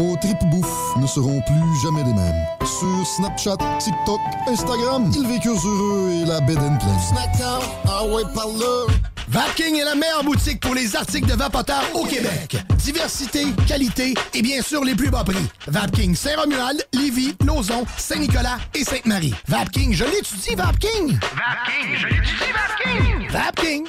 Vos 0.00 0.16
tripes 0.16 0.46
bouffe 0.50 0.96
ne 0.96 1.06
seront 1.06 1.42
plus 1.42 1.80
jamais 1.82 2.02
les 2.02 2.14
mêmes. 2.14 2.46
Sur 2.64 3.06
Snapchat, 3.06 3.58
TikTok, 3.78 4.18
Instagram, 4.46 5.12
ils 5.14 5.28
vécurent 5.28 5.60
heureux 5.62 6.10
et 6.10 6.24
la 6.24 6.40
bed 6.40 6.56
and 6.56 6.78
pleine. 6.78 6.98
Snackdown, 7.06 7.60
ah 7.86 8.06
ouais, 8.06 8.22
par 8.34 8.46
là. 8.46 8.86
Vapking 9.28 9.78
est 9.78 9.84
la 9.84 9.94
meilleure 9.94 10.24
boutique 10.24 10.58
pour 10.58 10.74
les 10.74 10.96
articles 10.96 11.28
de 11.28 11.34
vapoteurs 11.34 11.84
au 11.92 12.06
Québec. 12.06 12.56
Diversité, 12.78 13.44
qualité 13.68 14.14
et 14.32 14.40
bien 14.40 14.62
sûr 14.62 14.82
les 14.84 14.94
plus 14.94 15.10
bas 15.10 15.22
prix. 15.22 15.36
Vapking 15.66 16.14
Saint-Romuald, 16.14 16.82
Lévis, 16.94 17.34
Lauson, 17.44 17.84
Saint-Nicolas 17.98 18.56
et 18.74 18.84
Sainte-Marie. 18.84 19.34
Vapking, 19.48 19.92
je 19.92 20.04
l'étudie, 20.04 20.54
Vapking! 20.54 21.18
Vapking, 21.20 21.96
je 21.98 22.06
l'étudie, 22.06 22.52
Vapking! 22.54 23.28
Vapking! 23.28 23.88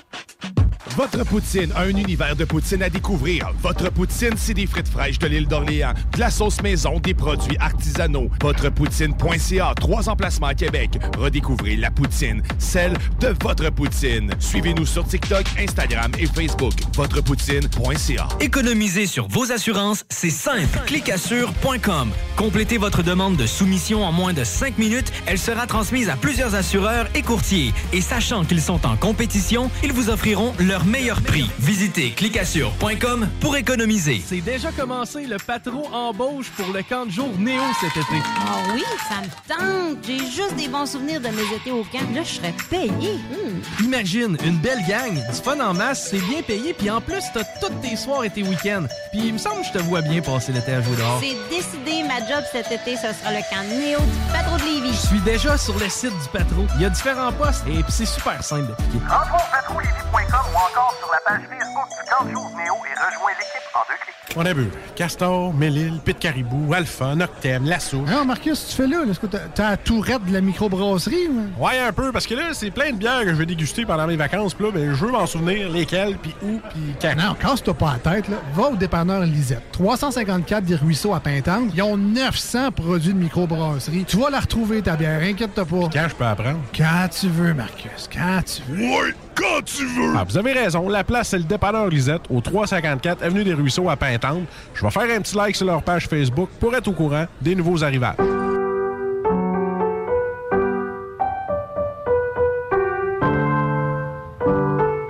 Votre 0.97 1.23
poutine, 1.23 1.71
un 1.77 1.87
univers 1.87 2.35
de 2.35 2.43
poutine 2.43 2.83
à 2.83 2.89
découvrir. 2.89 3.49
Votre 3.61 3.89
poutine, 3.89 4.33
c'est 4.35 4.53
des 4.53 4.67
frites 4.67 4.89
fraîches 4.89 5.19
de 5.19 5.27
l'île 5.27 5.47
d'Orléans, 5.47 5.93
de 6.13 6.19
la 6.19 6.29
sauce 6.29 6.61
maison, 6.61 6.99
des 6.99 7.13
produits 7.13 7.55
artisanaux. 7.59 8.29
Votrepoutine.ca, 8.41 9.73
trois 9.79 10.09
emplacements 10.09 10.47
à 10.47 10.53
Québec. 10.53 10.99
Redécouvrez 11.17 11.77
la 11.77 11.91
poutine, 11.91 12.43
celle 12.59 12.93
de 13.21 13.33
votre 13.41 13.69
poutine. 13.71 14.31
Suivez-nous 14.39 14.85
sur 14.85 15.05
TikTok, 15.05 15.45
Instagram 15.57 16.11
et 16.19 16.25
Facebook. 16.25 16.73
Votrepoutine.ca. 16.95 18.27
Économiser 18.41 19.05
sur 19.05 19.29
vos 19.29 19.49
assurances, 19.53 20.03
c'est 20.09 20.29
simple. 20.29 20.77
Clicassure.com. 20.87 22.11
Complétez 22.35 22.77
votre 22.77 23.01
demande 23.01 23.37
de 23.37 23.45
soumission 23.45 24.03
en 24.03 24.11
moins 24.11 24.33
de 24.33 24.43
5 24.43 24.77
minutes. 24.77 25.11
Elle 25.25 25.39
sera 25.39 25.67
transmise 25.67 26.09
à 26.09 26.17
plusieurs 26.17 26.55
assureurs 26.55 27.07
et 27.15 27.21
courtiers. 27.21 27.73
Et 27.93 28.01
sachant 28.01 28.43
qu'ils 28.43 28.61
sont 28.61 28.85
en 28.85 28.97
compétition, 28.97 29.71
ils 29.83 29.93
vous 29.93 30.09
offriront 30.09 30.53
leur 30.59 30.80
meilleur 30.85 31.21
prix. 31.21 31.49
Visitez 31.59 32.11
clicassure.com 32.11 33.27
pour 33.39 33.55
économiser. 33.57 34.21
C'est 34.25 34.41
déjà 34.41 34.71
commencé 34.71 35.25
le 35.25 35.37
patron 35.37 35.83
embauche 35.93 36.49
pour 36.51 36.73
le 36.73 36.83
camp 36.83 37.05
de 37.05 37.11
jour 37.11 37.29
Néo 37.37 37.61
cet 37.79 37.91
été. 37.91 38.21
Ah 38.47 38.57
oui, 38.73 38.83
ça 39.07 39.21
me 39.21 39.27
tente. 39.47 39.97
J'ai 40.05 40.19
juste 40.19 40.55
des 40.55 40.67
bons 40.67 40.85
souvenirs 40.85 41.21
de 41.21 41.27
mes 41.27 41.55
étés 41.55 41.71
au 41.71 41.83
camp. 41.83 42.13
Là, 42.13 42.23
je 42.23 42.35
serais 42.35 42.53
payé. 42.69 43.13
Hmm. 43.13 43.83
Imagine, 43.83 44.37
une 44.43 44.57
belle 44.57 44.83
gang, 44.87 45.13
du 45.13 45.41
fun 45.43 45.59
en 45.59 45.73
masse, 45.73 46.09
c'est 46.09 46.19
bien 46.19 46.41
payé, 46.41 46.73
puis 46.73 46.89
en 46.89 47.01
plus, 47.01 47.23
t'as 47.33 47.43
toutes 47.59 47.81
tes 47.81 47.95
soirs 47.95 48.23
et 48.23 48.29
tes 48.29 48.43
week-ends. 48.43 48.85
Puis 49.11 49.21
il 49.25 49.33
me 49.33 49.37
semble 49.37 49.61
que 49.61 49.67
je 49.67 49.71
te 49.73 49.79
vois 49.79 50.01
bien 50.01 50.21
passer 50.21 50.51
l'été 50.51 50.73
à 50.73 50.81
jouer 50.81 50.95
dehors. 50.95 51.21
C'est 51.21 51.55
décidé, 51.55 52.03
ma 52.03 52.19
job 52.27 52.43
cet 52.51 52.71
été, 52.71 52.95
ce 52.95 53.13
sera 53.13 53.31
le 53.31 53.41
camp 53.49 53.63
Néo 53.69 53.99
du 53.99 54.33
patron 54.33 54.57
de 54.57 54.63
Lévis. 54.63 54.93
Je 54.93 55.07
suis 55.07 55.19
déjà 55.21 55.57
sur 55.57 55.77
le 55.77 55.89
site 55.89 56.11
du 56.11 56.29
patron. 56.31 56.67
Il 56.75 56.81
y 56.81 56.85
a 56.85 56.89
différents 56.89 57.31
postes 57.31 57.63
et 57.67 57.83
puis 57.83 57.91
c'est 57.91 58.05
super 58.05 58.43
simple 58.43 58.67
d'appliquer. 58.67 58.99
Rentre 59.07 59.35
au 59.35 59.51
patrouillevie.com 59.51 60.45
ou 60.53 60.70
encore 60.71 60.93
sur 60.99 61.09
la 61.11 61.19
page 61.25 61.41
Facebook 61.49 61.89
du 61.89 62.09
camp 62.09 62.25
de 62.25 62.31
jour 62.31 62.49
Néo 62.57 62.73
et 62.85 63.05
rejoins 63.05 63.31
l'équipe 63.31 63.67
en 63.75 63.79
deux 63.89 63.95
clics. 64.01 64.15
On 64.37 64.45
a 64.45 64.53
bu 64.53 64.69
Castor, 64.95 65.53
Mélile, 65.53 65.99
Pit 66.05 66.17
Caribou, 66.17 66.73
Alpha, 66.73 67.15
Noctem, 67.15 67.65
Lasso. 67.65 67.97
Non, 67.97 68.23
Marcus, 68.23 68.67
tu 68.69 68.75
fais 68.75 68.87
là? 68.87 69.03
là, 69.03 69.11
Est-ce 69.11 69.19
que 69.19 69.25
t'as 69.27 69.71
la 69.71 69.77
tourette 69.77 70.23
de 70.25 70.31
la 70.33 70.39
microbrasserie? 70.41 71.27
ou- 71.27 71.63
Ouais, 71.65 71.79
un 71.79 71.91
peu, 71.91 72.11
parce 72.13 72.25
que 72.27 72.35
là, 72.35 72.53
c'est 72.53 72.71
plein 72.71 72.91
de 72.91 72.97
bières 72.97 73.21
que 73.23 73.29
je 73.29 73.35
vais 73.35 73.45
déguster 73.45 73.85
pendant 73.85 74.07
mes 74.07 74.15
vacances. 74.15 74.53
Puis 74.53 74.65
là, 74.65 74.71
ben, 74.71 74.93
je 74.93 75.05
veux 75.05 75.11
m'en 75.11 75.25
souvenir 75.25 75.69
lesquelles, 75.69 76.17
puis 76.17 76.33
où, 76.43 76.59
puis 76.69 76.95
quand. 77.01 77.15
Non, 77.17 77.33
casse-toi 77.33 77.73
pas 77.73 77.97
la 78.03 78.11
tête. 78.13 78.29
Là. 78.29 78.37
Va 78.53 78.63
au 78.69 78.75
dépanneur 78.77 79.21
Lisette. 79.21 79.69
354 79.73 80.63
des 80.63 80.75
Ruisseaux 80.75 81.13
à 81.13 81.19
Pintante. 81.19 81.71
Ils 81.75 81.81
ont 81.81 81.97
900 81.97 82.71
produits 82.71 83.13
de 83.13 83.19
microbrasserie. 83.19 84.05
Tu 84.05 84.15
vas 84.17 84.29
la 84.29 84.39
retrouver, 84.39 84.81
ta 84.81 84.95
bière. 84.95 85.21
Inquiète-toi 85.21 85.65
pas. 85.65 85.89
Quand 85.91 86.07
je 86.09 86.15
peux 86.15 86.25
apprendre? 86.25 86.59
Quand 86.75 87.07
tu 87.09 87.27
veux, 87.27 87.53
Marcus. 87.53 88.09
Quand 88.13 88.41
tu 88.45 88.61
veux. 88.69 88.81
Ouais, 88.81 89.13
quand 89.35 89.63
tu 89.65 89.85
veux! 89.85 90.13
Ah, 90.15 90.23
vous 90.27 90.37
avez 90.37 90.53
raison. 90.53 90.89
La 90.89 91.03
place, 91.03 91.29
c'est 91.29 91.37
le 91.37 91.43
dépanneur 91.43 91.87
Lisette, 91.87 92.23
au 92.29 92.41
354 92.41 93.23
Avenue 93.23 93.43
des 93.43 93.53
Ruisseaux 93.53 93.89
à 93.89 93.95
Pintante. 93.95 94.43
Je 94.73 94.83
vais 94.83 94.91
faire 94.91 95.03
un 95.03 95.21
petit 95.21 95.35
like 95.35 95.55
sur 95.55 95.65
leur 95.65 95.83
page 95.83 96.07
Facebook 96.07 96.49
pour 96.59 96.75
être 96.75 96.87
au 96.87 96.93
courant 96.93 97.25
des 97.41 97.55
nouveaux 97.55 97.83
arrivages. 97.83 98.15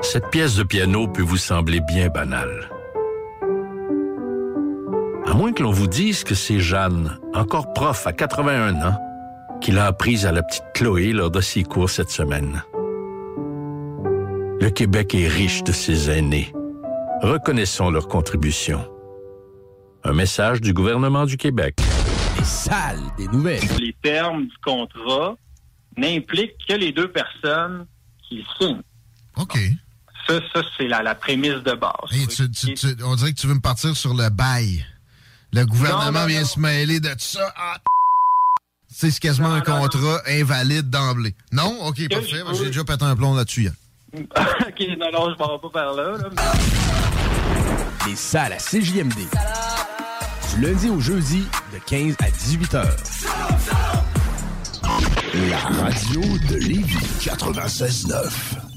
Cette 0.02 0.30
pièce 0.30 0.58
de 0.58 0.64
piano 0.64 1.08
peut 1.08 1.22
vous 1.22 1.38
sembler 1.38 1.80
bien 1.80 2.10
banale. 2.10 2.70
À 5.26 5.34
moins 5.34 5.54
que 5.54 5.64
l'on 5.64 5.72
vous 5.72 5.88
dise 5.88 6.26
que 6.26 6.36
c'est 6.36 6.60
Jeanne, 6.60 7.18
encore 7.34 7.72
prof 7.72 8.06
à 8.06 8.12
81 8.12 8.76
ans, 8.82 8.98
qui 9.62 9.72
l'a 9.72 9.86
apprise 9.86 10.26
à 10.26 10.34
la 10.34 10.44
petite 10.44 10.66
Chloé 10.74 11.14
lors 11.14 11.32
de 11.32 11.40
ses 11.40 11.64
cours 11.64 11.90
cette 11.90 12.10
semaine. 12.10 12.62
Le 14.62 14.70
Québec 14.70 15.16
est 15.16 15.28
riche 15.28 15.64
de 15.64 15.72
ses 15.72 16.10
aînés. 16.10 16.54
Reconnaissons 17.22 17.90
leur 17.90 18.08
contribution. 18.08 18.88
Un 20.04 20.14
message 20.14 20.62
du 20.62 20.74
gouvernement 20.74 21.26
du 21.26 21.38
Québec. 21.38 21.80
Les 22.38 22.44
salles 22.44 23.02
des 23.18 23.28
nouvelles. 23.28 23.62
Les 23.80 23.96
termes 24.02 24.44
du 24.46 24.54
contrat 24.64 25.36
n'impliquent 25.98 26.56
que 26.68 26.74
les 26.74 26.92
deux 26.92 27.12
personnes 27.12 27.86
qui 28.28 28.38
le 28.38 28.44
signent. 28.60 28.82
OK. 29.38 29.58
Ça, 30.28 30.40
ça 30.54 30.62
c'est 30.78 30.88
la, 30.88 31.02
la 31.04 31.16
prémisse 31.16 31.64
de 31.64 31.74
base. 31.74 32.12
Hey, 32.12 32.28
tu- 32.28 32.50
tu- 32.52 32.74
tu- 32.74 33.04
on 33.04 33.16
dirait 33.16 33.34
que 33.34 33.40
tu 33.40 33.48
veux 33.48 33.56
me 33.56 33.60
partir 33.62 33.96
sur 33.96 34.14
le 34.14 34.30
bail. 34.30 34.86
Le 35.54 35.66
gouvernement 35.66 36.12
Non, 36.12 36.20
non, 36.22 36.26
vient 36.28 36.46
se 36.46 36.60
mêler 36.60 37.00
de 37.00 37.10
ça. 37.18 37.52
Ah, 37.58 37.78
c'est 38.88 39.20
quasiment 39.20 39.54
un 39.54 39.62
contrat 39.62 40.22
invalide 40.28 40.90
d'emblée. 40.90 41.34
Non? 41.52 41.78
OK, 41.88 42.08
parfait. 42.10 42.44
J'ai 42.54 42.66
déjà 42.68 42.84
pété 42.84 43.04
un 43.04 43.16
plomb 43.16 43.34
là-dessus. 43.36 43.70
OK, 44.18 44.88
non, 44.98 45.12
non, 45.14 45.34
je 45.34 45.40
m'en 45.40 45.54
vais 45.54 45.62
pas 45.62 45.70
par 45.72 45.94
là. 45.94 46.18
Les 48.06 48.16
salles 48.16 48.54
à 48.54 48.58
CJMD. 48.58 49.14
Du 50.54 50.62
lundi 50.62 50.90
au 50.90 51.00
jeudi, 51.00 51.46
de 51.74 51.80
15 51.86 52.16
à 52.22 52.30
18 52.30 52.76
heures. 52.76 52.96
La 55.50 55.58
radio 55.58 56.22
de 56.50 56.56
Lévis. 56.56 56.98
96.9. 57.22 58.71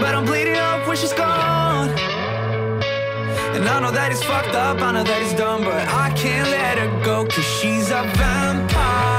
but 0.00 0.14
I'm 0.14 0.24
bleeding 0.24 0.56
up 0.56 0.86
when 0.86 0.96
she's 0.96 1.12
gone. 1.12 1.90
And 3.54 3.68
I 3.68 3.80
know 3.80 3.90
that 3.90 4.12
it's 4.12 4.22
fucked 4.22 4.54
up, 4.54 4.80
I 4.80 4.92
know 4.92 5.02
that 5.02 5.22
it's 5.22 5.34
dumb 5.34 5.64
But 5.64 5.88
I 5.88 6.10
can't 6.16 6.48
let 6.48 6.78
her 6.78 7.04
go, 7.04 7.26
cause 7.26 7.44
she's 7.44 7.90
a 7.90 8.02
vampire. 8.16 9.17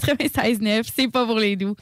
96.9, 0.00 0.88
c'est 0.94 1.08
pas 1.08 1.26
pour 1.26 1.38
les 1.38 1.56
doux. 1.56 1.76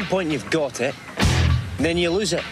some 0.00 0.08
point 0.08 0.30
you've 0.30 0.48
got 0.48 0.80
it, 0.80 0.94
then 1.78 1.98
you 1.98 2.10
lose 2.10 2.32
it. 2.32 2.42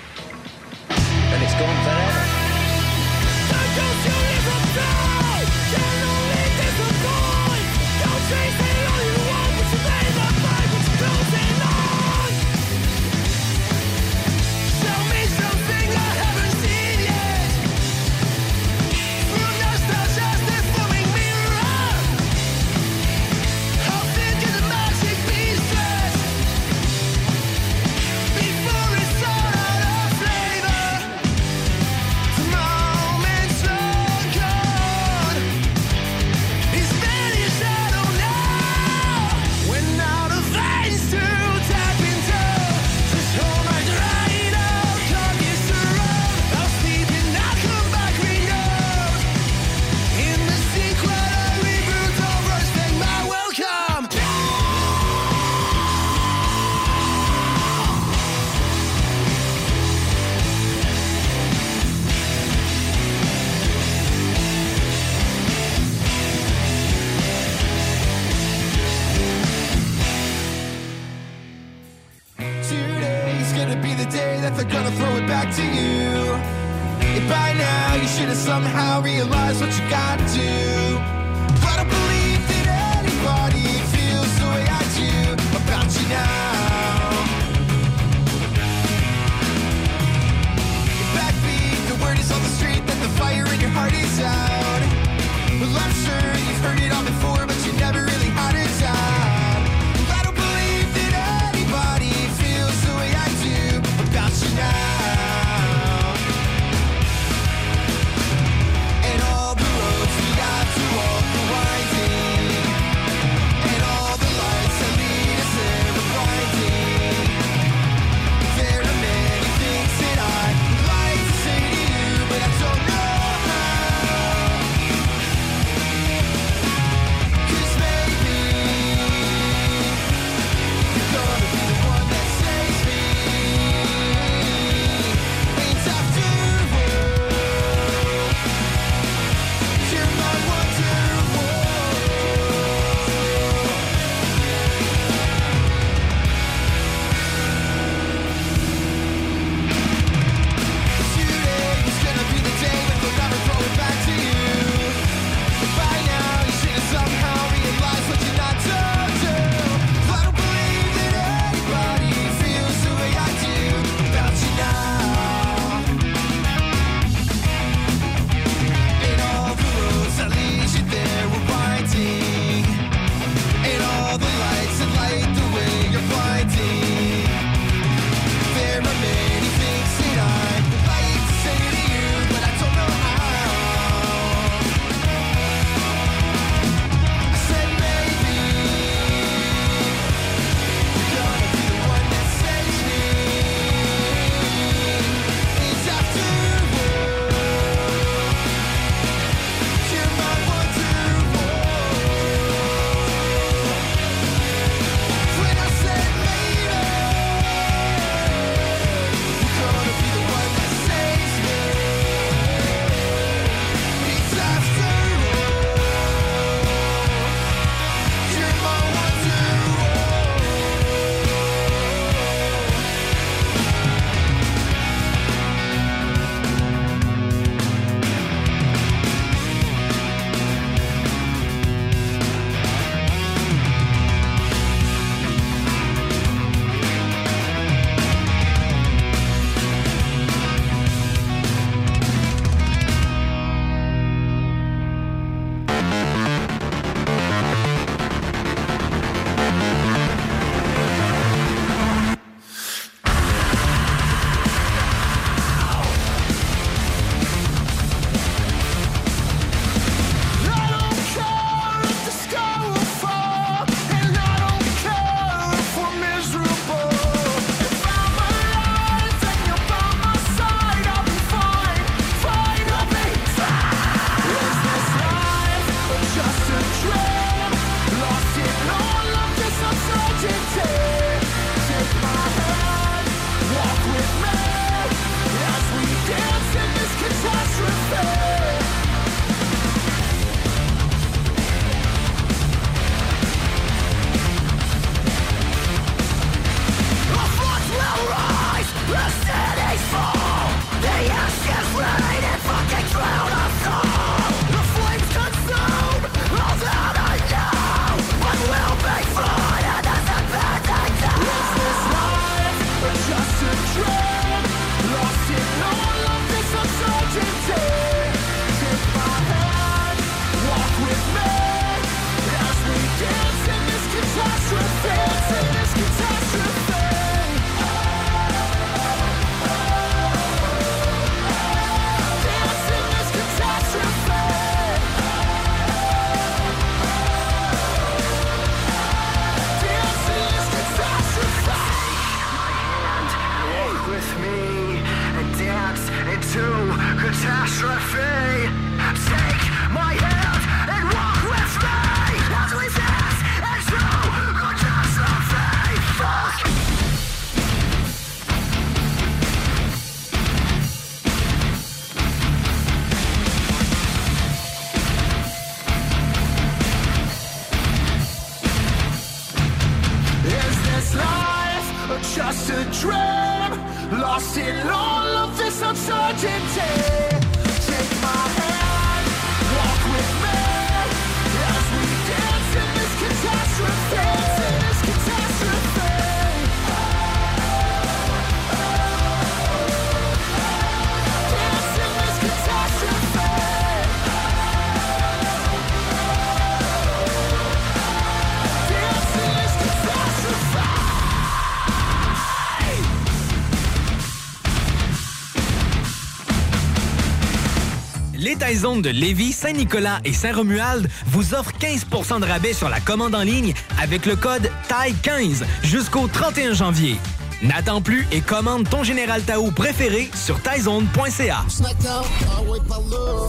Taizones 408.39 408.82
de 408.82 408.91
Lévis, 408.91 409.32
Saint-Nicolas 409.32 410.01
et 410.05 410.12
Saint-Romuald 410.12 410.89
vous 411.07 411.34
offrent 411.34 411.53
15% 411.59 412.20
de 412.20 412.24
rabais 412.24 412.53
sur 412.53 412.68
la 412.68 412.80
commande 412.80 413.14
en 413.14 413.22
ligne 413.22 413.53
avec 413.80 414.07
le 414.07 414.16
code 414.16 414.51
TAI15 414.68 415.45
jusqu'au 415.62 416.07
31 416.07 416.55
janvier. 416.55 416.97
N'attends 417.41 417.80
plus 417.80 418.05
et 418.11 418.20
commande 418.20 418.68
ton 418.68 418.82
Général 418.82 419.22
Tao 419.22 419.53
préféré 419.53 420.11
sur 420.12 420.43
taizone.ca. 420.43 421.45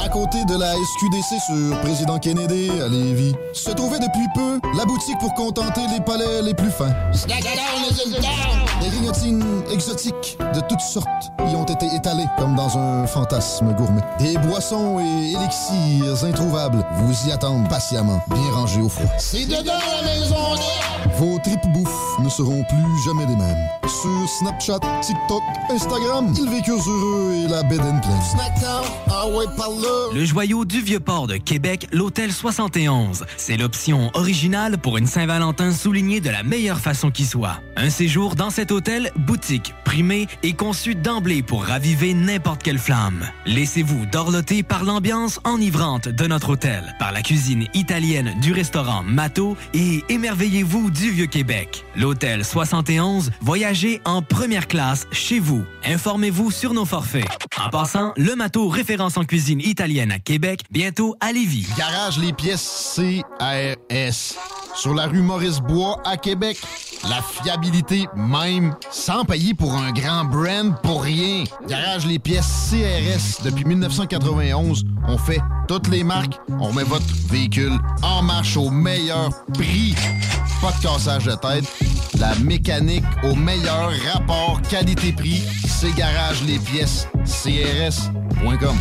À 0.04 0.10
côté 0.10 0.44
de 0.46 0.60
la 0.60 0.74
SQDC 0.74 1.40
sur 1.46 1.80
Président 1.82 2.18
Kennedy 2.18 2.72
à 2.84 2.88
Lévis, 2.88 3.36
se 3.54 3.70
trouvait 3.70 4.00
depuis 4.00 4.26
peu 4.34 4.60
la 4.76 4.86
boutique 4.86 5.20
pour 5.20 5.36
contenter 5.36 5.82
les 5.94 6.04
palais 6.04 6.42
les 6.42 6.56
plus 6.56 6.72
fins. 6.72 6.92
Des 8.82 8.88
grignotines 8.90 9.44
exotiques 9.72 10.40
de 10.56 10.60
toutes 10.62 10.82
sortes 10.82 11.32
y 11.48 11.56
ont 11.56 11.66
été 11.66 11.86
étalées 11.96 12.26
comme 12.40 12.56
dans 12.56 12.80
un 12.80 13.06
fantasme 13.06 13.74
gourmet. 13.74 14.02
Des 14.18 14.38
boissons 14.40 15.00
et 15.00 15.34
élixirs 15.34 16.24
introuvables 16.26 16.84
vous 16.96 17.28
y 17.28 17.32
attendent 17.32 17.70
patiemment, 17.70 18.24
bien 18.30 18.52
rangés 18.54 18.82
au 18.82 18.90
froid. 18.90 19.12
C'est 19.20 19.46
dedans 19.46 19.74
la 20.02 20.02
maison 20.02 20.36
Vos 21.20 21.38
tripes 21.40 21.68
bouffes 21.74 22.20
ne 22.24 22.30
seront 22.30 22.64
plus 22.64 23.04
jamais 23.04 23.26
les 23.26 23.36
mêmes. 23.36 23.68
Sur 23.84 24.30
Snapchat, 24.30 24.80
TikTok, 25.02 25.44
Instagram, 25.70 26.34
ils 26.38 26.50
vécurent 26.50 26.90
heureux 26.90 27.34
et 27.44 27.48
la 27.50 27.62
bed 27.64 27.82
and 27.82 28.00
pleine. 28.00 28.90
Ah. 29.12 29.26
Le 30.14 30.24
joyau 30.24 30.64
du 30.64 30.82
Vieux-Port 30.82 31.28
de 31.28 31.36
Québec, 31.36 31.88
l'Hôtel 31.92 32.32
71. 32.32 33.26
C'est 33.36 33.58
l'option 33.58 34.10
originale 34.14 34.78
pour 34.78 34.98
une 34.98 35.08
Saint-Valentin 35.08 35.74
soulignée 35.74 36.22
de 36.22 36.30
la 36.30 36.44
meilleure 36.44 36.80
façon 36.80 37.12
qui 37.12 37.26
soit. 37.26 37.60
Un 37.76 37.90
séjour 37.90 38.36
dans 38.36 38.50
cet 38.50 38.72
hôtel, 38.72 39.12
boutique, 39.18 39.74
primé 39.84 40.28
et 40.42 40.54
conçu 40.54 40.96
d'emblée 40.96 41.44
pour 41.44 41.66
raviver 41.66 42.14
n'importe 42.14 42.64
quelle 42.64 42.78
flamme. 42.78 43.26
Laissez-vous 43.46 44.06
dorloter 44.06 44.64
par 44.64 44.86
l'ambiance 44.86 45.42
enivrante 45.44 46.08
de 46.08 46.28
notre 46.28 46.52
hôtel, 46.52 46.96
par 46.98 47.12
la 47.12 47.22
cuisine 47.22 47.68
italienne 47.74 48.36
du 48.42 48.54
restaurant 48.54 49.04
Mato 49.04 49.58
et 49.74 50.04
émerveillez-vous 50.08 50.92
du 50.92 51.09
Vieux-Québec. 51.10 51.86
L'Hôtel 51.96 52.46
71, 52.46 53.32
voyagez 53.42 54.02
en 54.06 54.22
première 54.22 54.68
classe 54.68 55.08
chez 55.12 55.40
vous. 55.40 55.64
Informez-vous 55.86 56.52
sur 56.52 56.74
nos 56.74 56.86
forfaits. 56.86 57.28
En 57.64 57.70
passant, 57.70 58.14
le 58.16 58.36
Mato 58.36 58.68
référence 58.70 59.18
en 59.18 59.26
cuisine 59.26 59.60
italienne 59.60 60.12
à 60.12 60.20
Québec, 60.20 60.62
bientôt 60.72 61.16
à 61.20 61.32
Lévis. 61.32 61.68
Garage 61.78 62.18
les 62.20 62.34
pièces 62.34 62.96
CRS. 62.96 64.36
Sur 64.76 64.94
la 64.94 65.08
rue 65.08 65.22
Maurice-Bois 65.22 66.02
à 66.06 66.16
Québec. 66.18 66.58
La 67.04 67.22
fiabilité 67.22 68.08
même, 68.16 68.76
sans 68.92 69.26
payer 69.26 69.54
pour 69.54 69.74
un 69.74 69.92
grand 69.92 70.26
brand 70.26 70.76
pour 70.82 71.04
rien. 71.04 71.44
Garage 71.68 72.06
les 72.06 72.20
pièces 72.20 72.70
CRS. 72.70 73.44
Depuis 73.44 73.66
1991, 73.66 74.86
on 75.08 75.18
fait 75.18 75.42
toutes 75.68 75.88
les 75.88 76.04
marques. 76.04 76.38
On 76.60 76.74
met 76.74 76.84
votre 76.84 77.06
véhicule 77.30 77.78
en 78.02 78.22
marche 78.22 78.58
au 78.58 78.70
meilleur 78.70 79.30
prix. 79.54 79.96
Pas 80.62 80.72
de 80.74 80.82
de 81.06 81.36
tête. 81.36 81.64
La 82.20 82.36
mécanique 82.44 83.06
au 83.24 83.34
meilleur 83.34 83.90
rapport 84.12 84.62
qualité-prix. 84.70 85.42
C'est 85.66 85.96
Garage 85.96 86.44
les 86.44 86.60
pièces 86.60 87.08
CRS.com. 87.24 88.76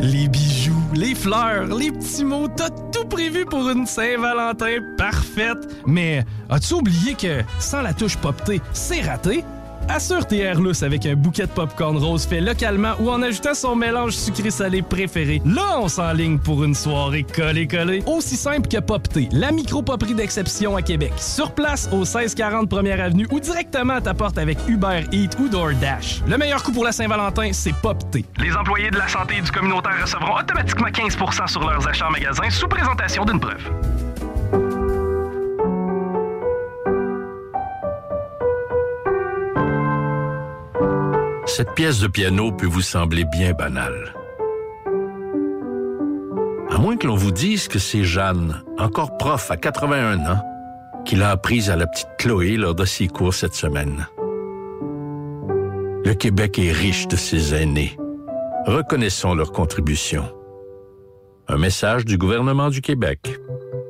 Les 0.00 0.28
bijoux, 0.28 0.74
les 0.94 1.14
fleurs, 1.14 1.74
les 1.74 1.90
petits 1.90 2.24
mots, 2.24 2.46
t'as 2.54 2.68
tout 2.68 3.06
prévu 3.06 3.46
pour 3.46 3.70
une 3.70 3.86
Saint-Valentin 3.86 4.78
parfaite. 4.98 5.66
Mais 5.86 6.24
as-tu 6.50 6.74
oublié 6.74 7.14
que 7.14 7.42
sans 7.58 7.80
la 7.80 7.94
touche 7.94 8.16
poptée, 8.16 8.60
c'est 8.74 9.00
raté? 9.00 9.44
Assure 9.88 10.26
tes 10.26 10.40
Airlus 10.40 10.82
avec 10.82 11.06
un 11.06 11.14
bouquet 11.14 11.46
de 11.46 11.50
popcorn 11.50 11.96
rose 11.96 12.26
fait 12.26 12.40
localement 12.40 12.92
ou 13.00 13.10
en 13.10 13.22
ajoutant 13.22 13.54
son 13.54 13.74
mélange 13.74 14.12
sucré-salé 14.12 14.82
préféré. 14.82 15.40
Là, 15.46 15.78
on 15.80 15.88
s'enligne 15.88 16.38
pour 16.38 16.62
une 16.62 16.74
soirée 16.74 17.24
collée-collée. 17.24 18.02
Aussi 18.06 18.36
simple 18.36 18.68
que 18.68 18.78
Popté, 18.78 19.28
la 19.32 19.50
micro-poperie 19.50 20.14
d'exception 20.14 20.76
à 20.76 20.82
Québec. 20.82 21.12
Sur 21.16 21.52
place, 21.52 21.88
au 21.90 22.00
1640 22.00 22.68
Première 22.68 23.00
Avenue 23.00 23.26
ou 23.30 23.40
directement 23.40 23.94
à 23.94 24.00
ta 24.00 24.14
porte 24.14 24.36
avec 24.38 24.58
Uber 24.68 25.04
Eats 25.10 25.38
ou 25.40 25.48
DoorDash. 25.48 26.22
Le 26.28 26.36
meilleur 26.36 26.62
coup 26.62 26.72
pour 26.72 26.84
la 26.84 26.92
Saint-Valentin, 26.92 27.50
c'est 27.52 27.74
Popté. 27.74 28.24
Les 28.38 28.54
employés 28.54 28.90
de 28.90 28.98
la 28.98 29.08
santé 29.08 29.36
et 29.38 29.42
du 29.42 29.50
communautaire 29.50 30.00
recevront 30.02 30.38
automatiquement 30.38 30.88
15% 30.88 31.48
sur 31.48 31.68
leurs 31.68 31.88
achats 31.88 32.08
en 32.08 32.10
magasin 32.10 32.50
sous 32.50 32.68
présentation 32.68 33.24
d'une 33.24 33.40
preuve. 33.40 33.70
Cette 41.58 41.74
pièce 41.74 41.98
de 41.98 42.06
piano 42.06 42.52
peut 42.52 42.68
vous 42.68 42.82
sembler 42.82 43.24
bien 43.24 43.52
banale. 43.52 44.14
À 46.70 46.78
moins 46.78 46.96
que 46.96 47.08
l'on 47.08 47.16
vous 47.16 47.32
dise 47.32 47.66
que 47.66 47.80
c'est 47.80 48.04
Jeanne, 48.04 48.62
encore 48.78 49.16
prof 49.16 49.50
à 49.50 49.56
81 49.56 50.20
ans, 50.20 50.40
qui 51.04 51.16
l'a 51.16 51.32
apprise 51.32 51.68
à 51.68 51.74
la 51.74 51.88
petite 51.88 52.10
Chloé 52.16 52.56
lors 52.56 52.76
de 52.76 52.84
ses 52.84 53.08
cours 53.08 53.34
cette 53.34 53.56
semaine. 53.56 54.06
Le 56.04 56.14
Québec 56.14 56.60
est 56.60 56.70
riche 56.70 57.08
de 57.08 57.16
ses 57.16 57.52
aînés. 57.56 57.96
Reconnaissons 58.66 59.34
leur 59.34 59.50
contribution. 59.50 60.32
Un 61.48 61.58
message 61.58 62.04
du 62.04 62.18
gouvernement 62.18 62.70
du 62.70 62.82
Québec. 62.82 63.36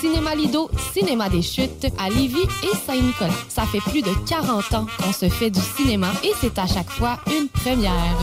Cinéma 0.00 0.34
Lido, 0.34 0.70
cinéma 0.92 1.28
des 1.28 1.42
chutes 1.42 1.86
à 1.98 2.08
Lévis 2.08 2.46
et 2.62 2.76
Saint-Nicolas. 2.86 3.30
Ça 3.48 3.62
fait 3.62 3.80
plus 3.80 4.02
de 4.02 4.10
40 4.28 4.74
ans 4.74 4.86
qu'on 4.98 5.12
se 5.12 5.28
fait 5.28 5.50
du 5.50 5.60
cinéma 5.76 6.08
et 6.22 6.32
c'est 6.40 6.58
à 6.58 6.66
chaque 6.66 6.90
fois 6.90 7.18
une 7.26 7.48
première. 7.48 8.16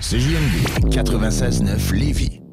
CJMD 0.00 0.90
96.9 0.90 1.92
Lévis. 1.94 2.43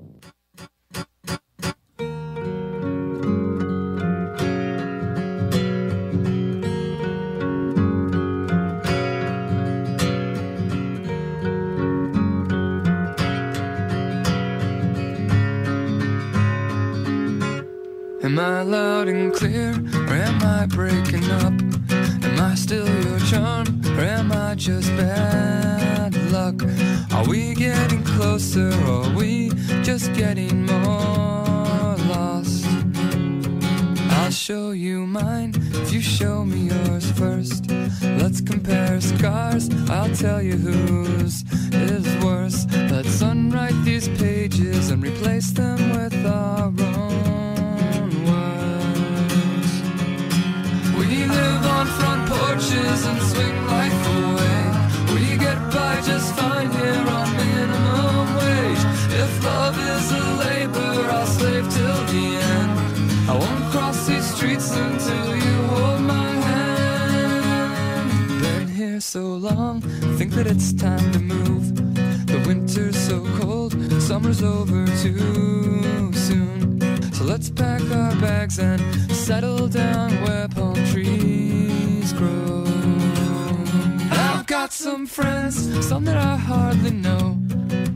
Or 19.56 20.14
am 20.14 20.42
I 20.42 20.66
breaking 20.68 21.30
up? 21.32 21.54
Am 22.24 22.40
I 22.40 22.56
still 22.56 22.88
your 23.04 23.20
charm, 23.20 23.82
or 23.98 24.02
am 24.02 24.32
I 24.32 24.56
just 24.56 24.90
bad 24.96 26.16
luck? 26.32 26.64
Are 27.14 27.28
we 27.28 27.54
getting 27.54 28.04
closer, 28.04 28.70
or 28.86 29.06
are 29.06 29.16
we 29.16 29.50
just 29.84 30.14
getting 30.14 30.66
more 30.66 31.96
lost? 32.08 32.66
I'll 34.12 34.32
show 34.32 34.72
you 34.72 35.06
mine 35.06 35.54
if 35.74 35.92
you 35.92 36.02
show 36.02 36.46
me 36.46 36.70
yours 36.70 37.12
first. 37.12 37.70
Let's 38.02 38.42
compare 38.42 39.02
scars, 39.02 39.70
I'll 39.90 40.14
tell 40.16 40.42
you 40.42 40.56
whose 40.56 41.44
is 41.74 42.24
worse. 42.24 42.66
Let's 42.90 43.22
unwrite 43.22 43.84
these 43.84 44.08
pages 44.08 44.92
and 44.92 45.04
replace 45.04 45.52
them 45.52 45.92
with 45.92 46.26
our 46.26 46.68
own 46.68 47.31
live 51.38 51.66
on 51.78 51.86
front 52.00 52.22
porches 52.30 53.00
and 53.10 53.20
swing 53.32 53.58
life 53.68 54.02
away. 54.18 54.60
We 55.14 55.38
get 55.38 55.60
by 55.76 55.94
just 56.10 56.28
fine 56.36 56.72
here 56.72 57.06
on 57.18 57.28
minimum 57.44 58.26
wage. 58.40 58.84
If 59.24 59.32
love 59.44 59.78
is 59.94 60.06
a 60.12 60.26
labor, 60.46 60.94
I'll 61.16 61.32
slave 61.38 61.68
till 61.78 62.02
the 62.14 62.26
end. 62.56 62.72
I 63.30 63.34
won't 63.42 63.64
cross 63.72 64.08
these 64.08 64.28
streets 64.36 64.70
until 64.76 65.36
you 65.46 65.58
hold 65.74 66.02
my 66.02 66.32
hand. 66.50 68.42
Been 68.42 68.68
here 68.68 69.00
so 69.00 69.24
long. 69.50 69.82
Think 70.18 70.34
that 70.34 70.48
it's 70.48 70.74
time 70.74 71.12
to 71.14 71.20
move. 71.20 71.66
The 72.32 72.40
winter's 72.48 72.98
so 72.98 73.26
cold, 73.40 73.74
summer's 74.02 74.42
over 74.42 74.86
too 75.04 76.14
soon. 76.14 76.80
So 77.14 77.24
let's 77.26 77.50
pack 77.50 77.82
our 77.92 78.16
bags 78.22 78.58
and 78.60 78.82
settle 79.12 79.68
down 79.68 80.12
where 80.24 80.48
palm 80.48 80.81
trees 81.04 82.14
grow. 82.14 82.64
I've 84.12 84.46
got 84.46 84.72
some 84.72 85.06
friends, 85.06 85.56
some 85.88 86.06
that 86.06 86.18
I 86.18 86.36
hardly 86.36 86.92
know. 86.92 87.38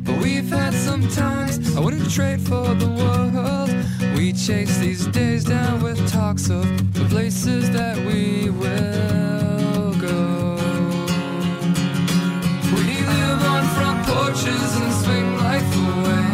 But 0.03 0.18
we've 0.24 0.49
had 0.49 0.74
some 0.74 1.08
times 1.10 1.76
I 1.76 1.80
wouldn't 1.80 2.10
trade 2.12 2.41
for 2.41 2.74
the 2.74 2.89
world. 3.01 3.70
We 4.18 4.34
chase 4.34 4.78
these 4.78 5.06
days 5.08 5.43
down 5.43 5.84
with 5.84 5.99
talks 6.10 6.49
of 6.49 6.66
the 6.93 7.06
places 7.06 7.70
that 7.72 7.97
we 7.97 8.49
will 8.49 9.93
go. 10.08 10.56
We 12.76 12.95
live 13.14 13.41
on 13.53 13.64
front 13.76 13.99
porches 14.08 14.70
and 14.82 14.91
swing 15.03 15.38
life 15.38 15.72
away. 15.89 16.28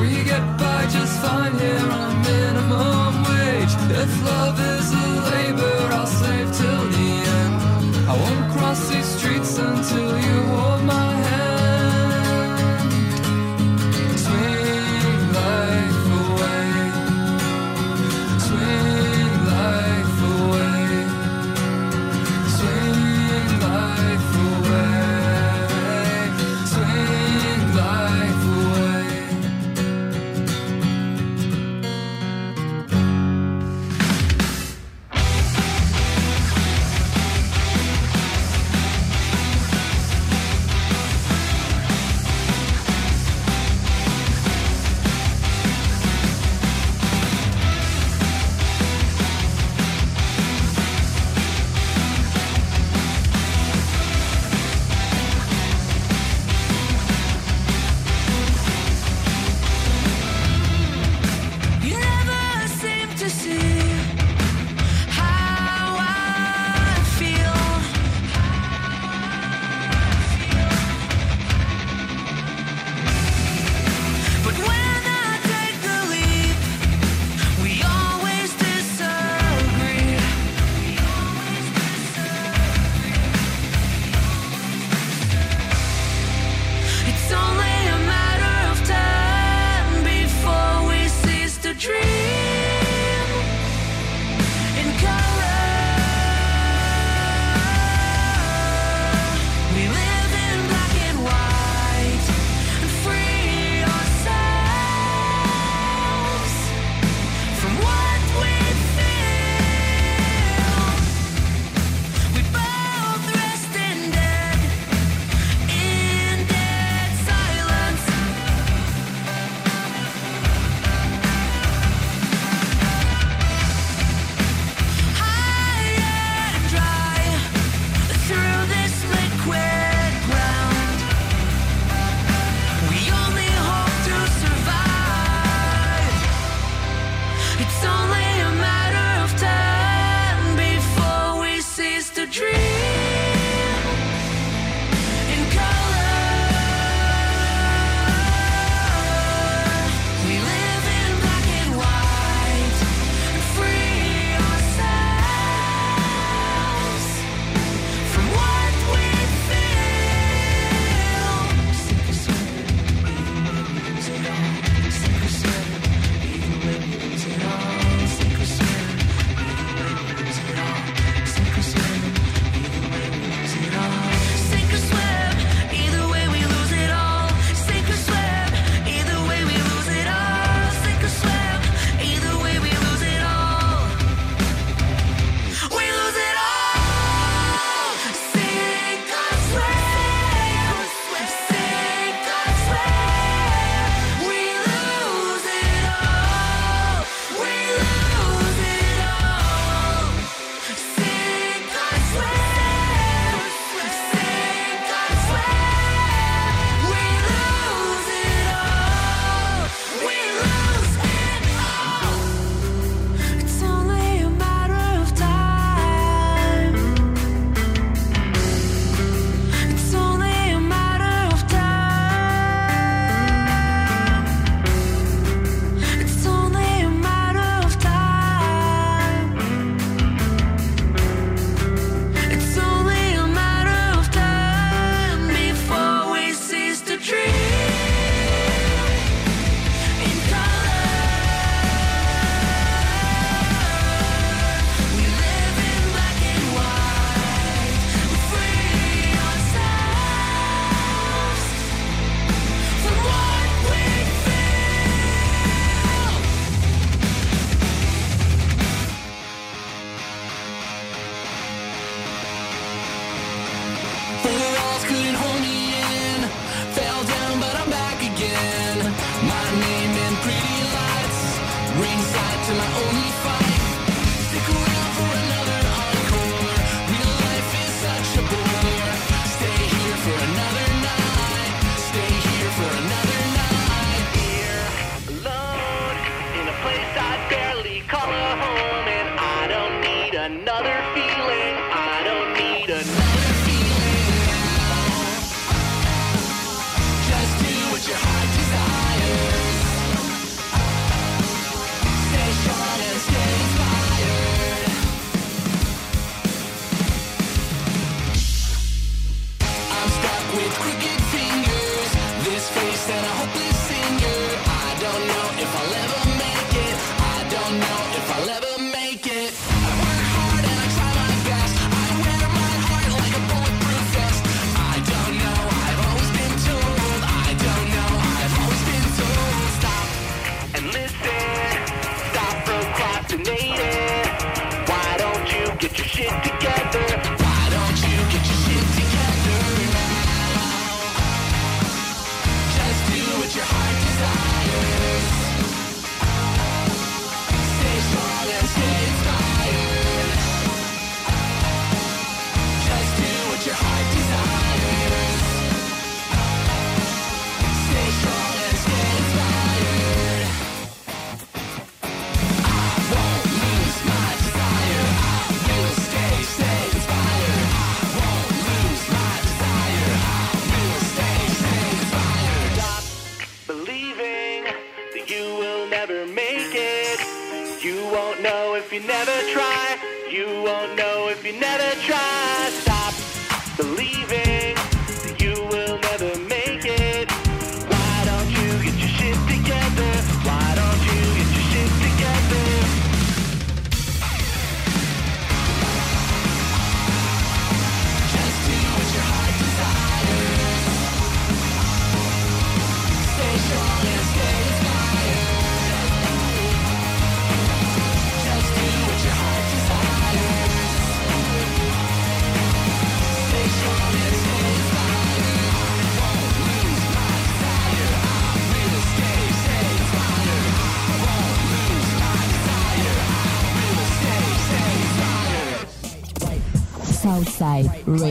We 0.00 0.24
get 0.24 0.44
by 0.58 0.86
just 0.90 1.14
fine 1.22 1.58
here 1.58 1.90
on 2.02 2.22
minimum 2.22 3.12
wage. 3.28 3.74
If 4.02 4.24
love 4.24 4.60
is 4.60 5.07
I'll 5.98 6.06
save 6.06 6.48
till 6.56 6.84
the 6.96 7.10
end. 7.40 8.08
I 8.08 8.14
won't 8.22 8.52
cross 8.52 8.88
these 8.88 9.06
streets 9.06 9.58
until 9.58 10.18
you 10.18 10.42
hold 10.54 10.84
my 10.84 11.12
hand. 11.12 11.47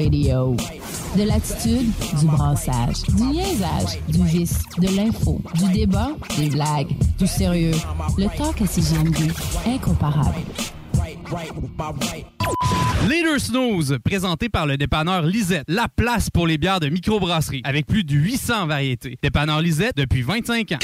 De 0.09 1.23
l'attitude, 1.23 1.91
du 2.17 2.25
brassage, 2.27 3.03
du 3.09 3.33
liaisage, 3.33 3.99
du 4.07 4.23
vice, 4.23 4.63
de 4.77 4.95
l'info, 4.95 5.41
du 5.55 5.69
débat, 5.73 6.11
des 6.37 6.49
blagues, 6.49 6.95
du 7.19 7.27
sérieux. 7.27 7.73
Le 8.17 8.27
talk 8.37 8.61
à 8.61 8.67
CGMD, 8.67 9.33
incomparable. 9.65 10.35
Leader 13.09 13.39
Snooze, 13.39 13.97
présenté 14.01 14.47
par 14.47 14.65
le 14.65 14.77
dépanneur 14.77 15.23
Lisette, 15.23 15.65
la 15.67 15.87
place 15.93 16.29
pour 16.29 16.47
les 16.47 16.57
bières 16.57 16.79
de 16.79 16.87
microbrasserie, 16.87 17.61
avec 17.65 17.85
plus 17.85 18.05
de 18.05 18.13
800 18.13 18.67
variétés. 18.67 19.17
Dépanneur 19.21 19.61
Lisette 19.61 19.97
depuis 19.97 20.21
25 20.21 20.71
ans. 20.71 20.79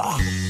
Ugh. 0.00 0.47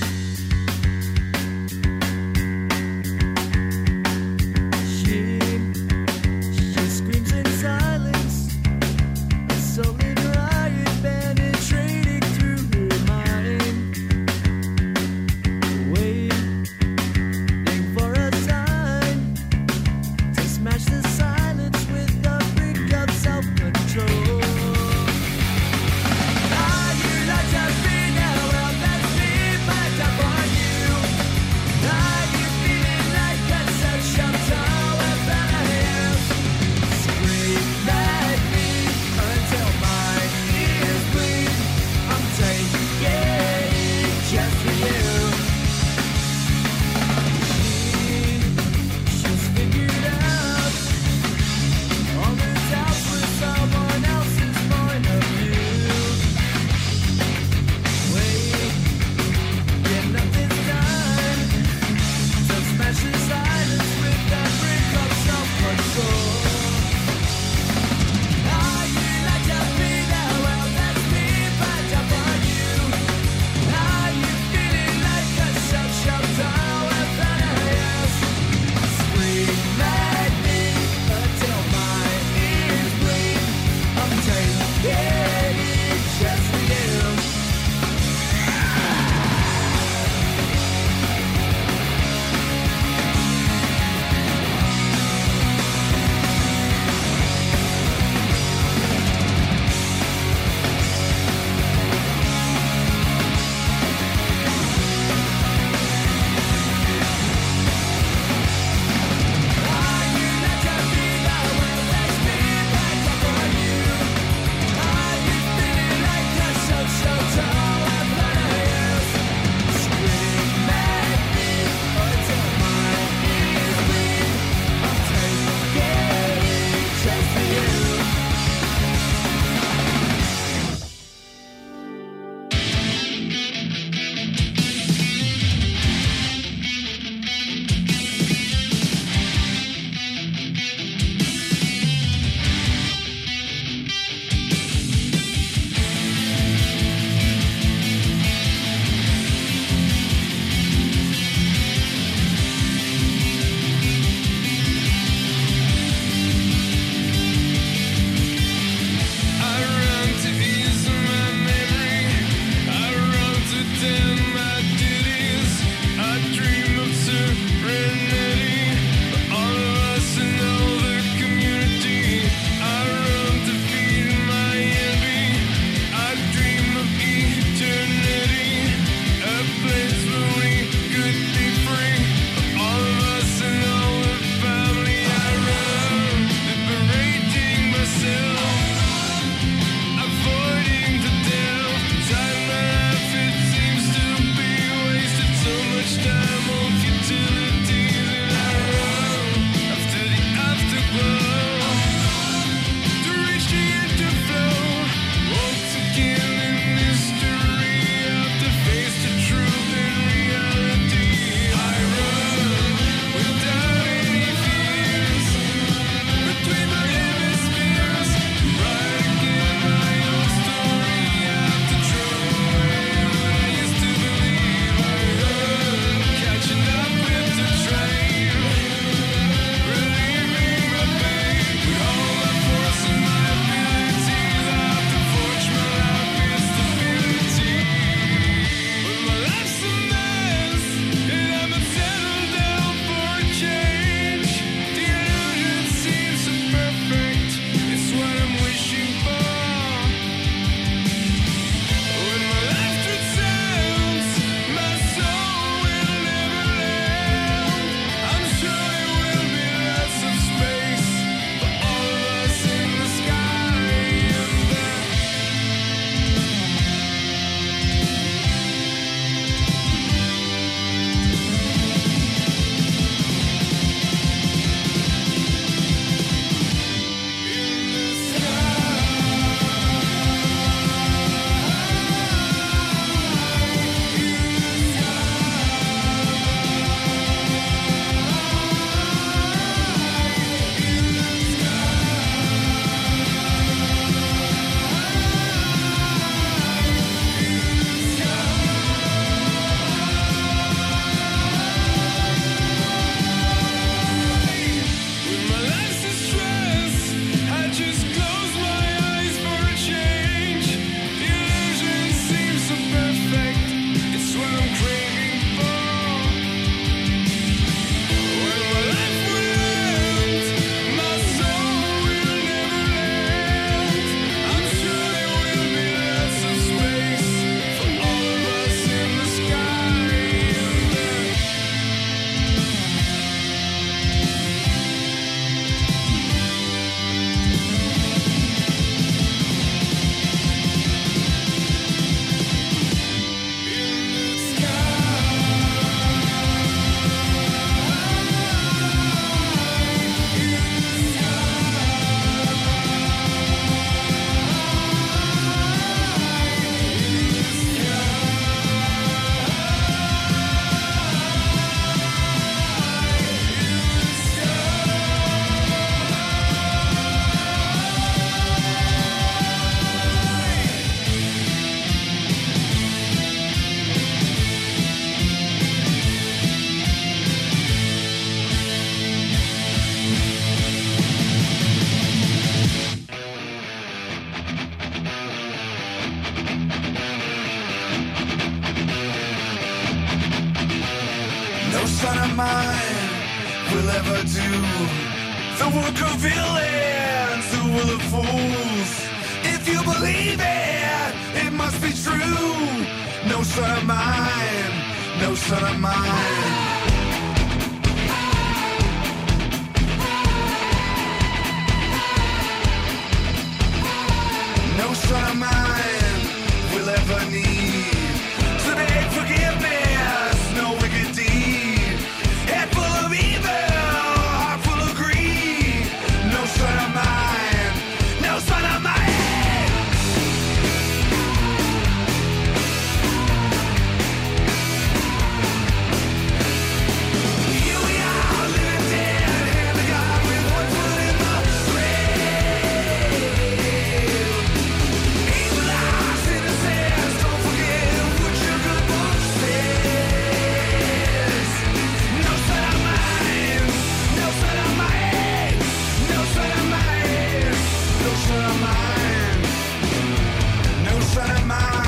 No 460.64 460.80
son 460.80 461.10
of 461.10 461.26
mine, 461.26 461.67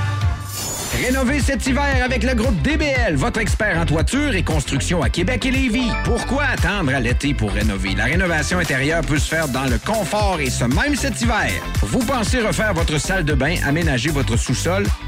Rénover 1.01 1.39
cet 1.39 1.65
hiver 1.65 2.03
avec 2.03 2.23
le 2.23 2.35
groupe 2.35 2.61
DBL, 2.61 3.15
votre 3.15 3.39
expert 3.39 3.75
en 3.79 3.87
toiture 3.87 4.35
et 4.35 4.43
construction 4.43 5.01
à 5.01 5.09
Québec 5.09 5.47
et 5.47 5.51
Lévis. 5.51 5.89
Pourquoi 6.03 6.43
attendre 6.43 6.93
à 6.93 6.99
l'été 6.99 7.33
pour 7.33 7.51
rénover? 7.51 7.95
La 7.95 8.05
rénovation 8.05 8.59
intérieure 8.59 9.01
peut 9.01 9.17
se 9.17 9.27
faire 9.27 9.47
dans 9.47 9.65
le 9.65 9.79
confort 9.79 10.39
et 10.39 10.51
ce 10.51 10.65
même 10.65 10.95
cet 10.95 11.19
hiver. 11.19 11.49
Vous 11.81 12.05
pensez 12.05 12.39
refaire 12.39 12.75
votre 12.75 12.99
salle 12.99 13.25
de 13.25 13.33
bain, 13.33 13.55
aménager 13.65 14.11
votre 14.11 14.37
sous-sol 14.37 14.85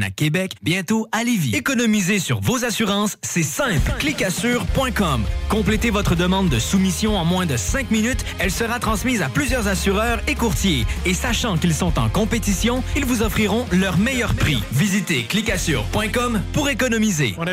à 0.00 0.10
Québec, 0.10 0.52
bientôt 0.62 1.06
à 1.12 1.24
Lévis. 1.24 1.54
Économiser 1.54 2.18
sur 2.18 2.40
vos 2.40 2.64
assurances, 2.64 3.18
c'est 3.22 3.42
simple. 3.42 3.92
Clicassure.com. 3.98 5.24
Complétez 5.48 5.90
votre 5.90 6.14
demande 6.14 6.48
de 6.48 6.58
soumission 6.58 7.16
en 7.16 7.24
moins 7.24 7.46
de 7.46 7.56
5 7.56 7.90
minutes. 7.90 8.24
Elle 8.38 8.50
sera 8.50 8.78
transmise 8.78 9.20
à 9.20 9.28
plusieurs 9.28 9.68
assureurs 9.68 10.20
et 10.26 10.34
courtiers. 10.34 10.86
Et 11.04 11.14
sachant 11.14 11.58
qu'ils 11.58 11.74
sont 11.74 11.98
en 11.98 12.08
compétition, 12.08 12.82
ils 12.96 13.04
vous 13.04 13.22
offriront 13.22 13.66
leur 13.70 13.98
meilleur 13.98 14.34
prix. 14.34 14.62
Visitez 14.72 15.24
clicassure.com 15.24 16.40
pour 16.54 16.70
économiser. 16.70 17.34
On 17.36 17.46
a. 17.46 17.52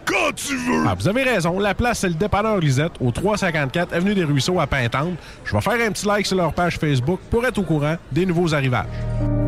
quand 0.05 0.33
tu 0.35 0.55
veux! 0.55 0.83
Ah, 0.87 0.95
vous 0.97 1.07
avez 1.07 1.23
raison. 1.23 1.59
La 1.59 1.73
place, 1.73 1.99
c'est 1.99 2.09
le 2.09 2.15
dépanneur 2.15 2.57
Lisette, 2.57 2.93
au 2.99 3.11
354 3.11 3.93
Avenue 3.93 4.13
des 4.13 4.23
Ruisseaux 4.23 4.59
à 4.59 4.67
Pintante. 4.67 5.13
Je 5.45 5.53
vais 5.55 5.61
faire 5.61 5.87
un 5.87 5.91
petit 5.91 6.05
like 6.05 6.25
sur 6.25 6.37
leur 6.37 6.53
page 6.53 6.77
Facebook 6.77 7.19
pour 7.29 7.45
être 7.45 7.57
au 7.57 7.63
courant 7.63 7.95
des 8.11 8.25
nouveaux 8.25 8.53
arrivages. 8.53 8.85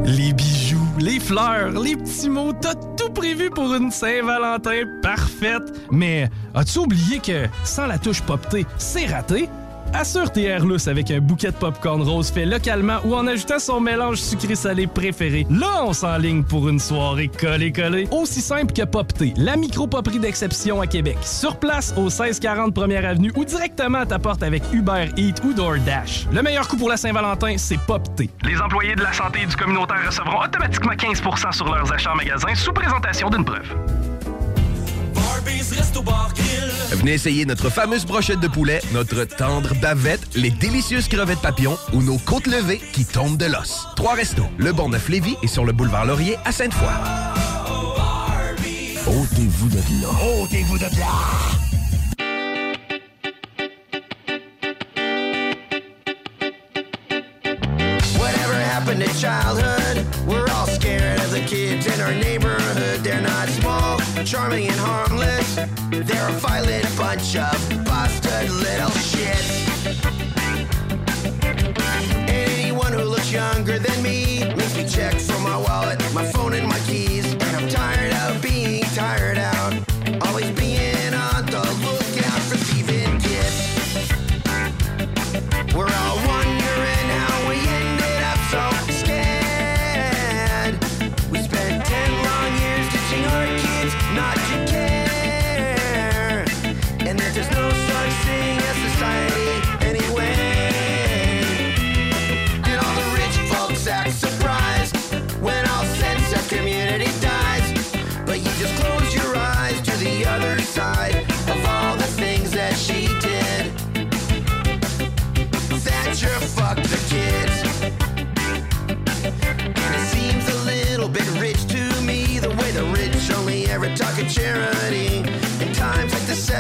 Les 0.05 0.33
bijoux, 0.33 0.77
les 0.99 1.19
fleurs, 1.19 1.71
les 1.71 1.95
petits 1.95 2.29
mots, 2.29 2.51
t'as 2.53 2.75
tout 2.97 3.11
prévu 3.13 3.49
pour 3.49 3.73
une 3.73 3.89
Saint-Valentin 3.89 4.83
parfaite. 5.01 5.63
Mais 5.91 6.29
as-tu 6.53 6.79
oublié 6.79 7.19
que 7.19 7.47
sans 7.63 7.87
la 7.87 7.97
touche 7.97 8.21
poptée, 8.21 8.65
c'est 8.77 9.05
raté? 9.05 9.47
Assure 9.93 10.31
tes 10.31 10.45
Airlus 10.45 10.87
avec 10.87 11.11
un 11.11 11.19
bouquet 11.19 11.51
de 11.51 11.55
popcorn 11.55 12.01
rose 12.01 12.31
fait 12.31 12.45
localement 12.45 12.97
ou 13.05 13.13
en 13.15 13.27
ajoutant 13.27 13.59
son 13.59 13.79
mélange 13.79 14.17
sucré-salé 14.17 14.87
préféré. 14.87 15.45
Là, 15.51 15.83
on 15.85 15.93
s'enligne 15.93 16.43
pour 16.43 16.67
une 16.67 16.79
soirée 16.79 17.27
collée-collée. 17.29 18.07
Aussi 18.11 18.41
simple 18.41 18.73
que 18.73 18.83
Popté, 18.83 19.33
la 19.37 19.55
micro-poperie 19.55 20.19
d'exception 20.19 20.81
à 20.81 20.87
Québec. 20.87 21.17
Sur 21.21 21.57
place, 21.57 21.93
au 21.95 22.05
1640 22.05 22.73
Première 22.73 23.05
Avenue 23.05 23.31
ou 23.35 23.45
directement 23.45 23.99
à 23.99 24.05
ta 24.05 24.17
porte 24.17 24.41
avec 24.41 24.63
Uber 24.73 25.09
Eats 25.15 25.43
ou 25.43 25.53
DoorDash. 25.53 26.27
Le 26.33 26.41
meilleur 26.41 26.67
coup 26.67 26.77
pour 26.77 26.89
la 26.89 26.97
Saint-Valentin, 26.97 27.55
c'est 27.57 27.79
Popté. 27.79 28.29
Les 28.43 28.59
employés 28.59 28.95
de 28.95 29.03
la 29.03 29.13
santé 29.13 29.41
et 29.43 29.45
du 29.45 29.55
communautaire 29.55 30.05
recevront 30.05 30.43
automatiquement 30.43 30.93
15% 30.93 31.51
sur 31.51 31.71
leurs 31.71 31.93
achats 31.93 32.11
en 32.11 32.15
magasin 32.15 32.55
sous 32.55 32.73
présentation 32.73 33.29
d'une 33.29 33.45
preuve. 33.45 33.75
Venez 36.91 37.13
essayer 37.13 37.45
notre 37.45 37.69
fameuse 37.69 38.05
brochette 38.05 38.39
de 38.39 38.47
poulet, 38.47 38.79
notre 38.93 39.23
tendre 39.25 39.73
bavette, 39.81 40.35
les 40.35 40.51
délicieuses 40.51 41.07
crevettes 41.07 41.41
papillons 41.41 41.77
ou 41.91 42.01
nos 42.01 42.17
côtes 42.17 42.47
levées 42.47 42.81
qui 42.93 43.03
tombent 43.05 43.37
de 43.37 43.45
l'os. 43.45 43.87
Trois 43.95 44.13
restos, 44.13 44.45
le 44.57 44.71
Bon 44.71 44.89
Neuf 44.89 45.09
Lévis 45.09 45.35
et 45.43 45.47
sur 45.47 45.65
le 45.65 45.73
boulevard 45.73 46.05
Laurier 46.05 46.37
à 46.45 46.51
Sainte-Foy. 46.51 46.93
Ôtez-vous 49.05 49.69
de 49.69 49.77
là. 50.01 50.09
Ôtez-vous 50.41 50.77
de 50.77 50.83
là. 50.83 50.89
Whatever 58.17 58.53
happened 58.53 59.01
to 59.03 59.13
childhood? 59.13 60.05
We're 60.25 60.49
all 60.51 60.67
scared 60.67 61.19
of 61.19 61.31
the 61.31 61.41
kids 61.45 61.85
in 61.87 62.01
our 62.01 62.13
neighborhood. 62.13 62.62
Charming, 64.25 64.67
and 64.67 64.79
harmless. 64.79 65.55
They're 65.91 66.29
a 66.29 66.31
violent 66.39 66.85
bunch 66.97 67.35
of 67.35 67.85
busted 67.85 68.49
little 68.49 68.89
shits. 68.89 69.67
Anyone 72.29 72.93
who 72.93 73.03
looks 73.03 73.31
younger 73.31 73.77
than 73.77 74.01
me 74.01 74.45
makes 74.55 74.75
me 74.77 74.87
check 74.87 75.19
for 75.19 75.37
my 75.39 75.57
wallet, 75.57 76.01
my 76.13 76.25
phone, 76.25 76.53
and 76.53 76.67
my 76.67 76.79
keys. 76.87 77.12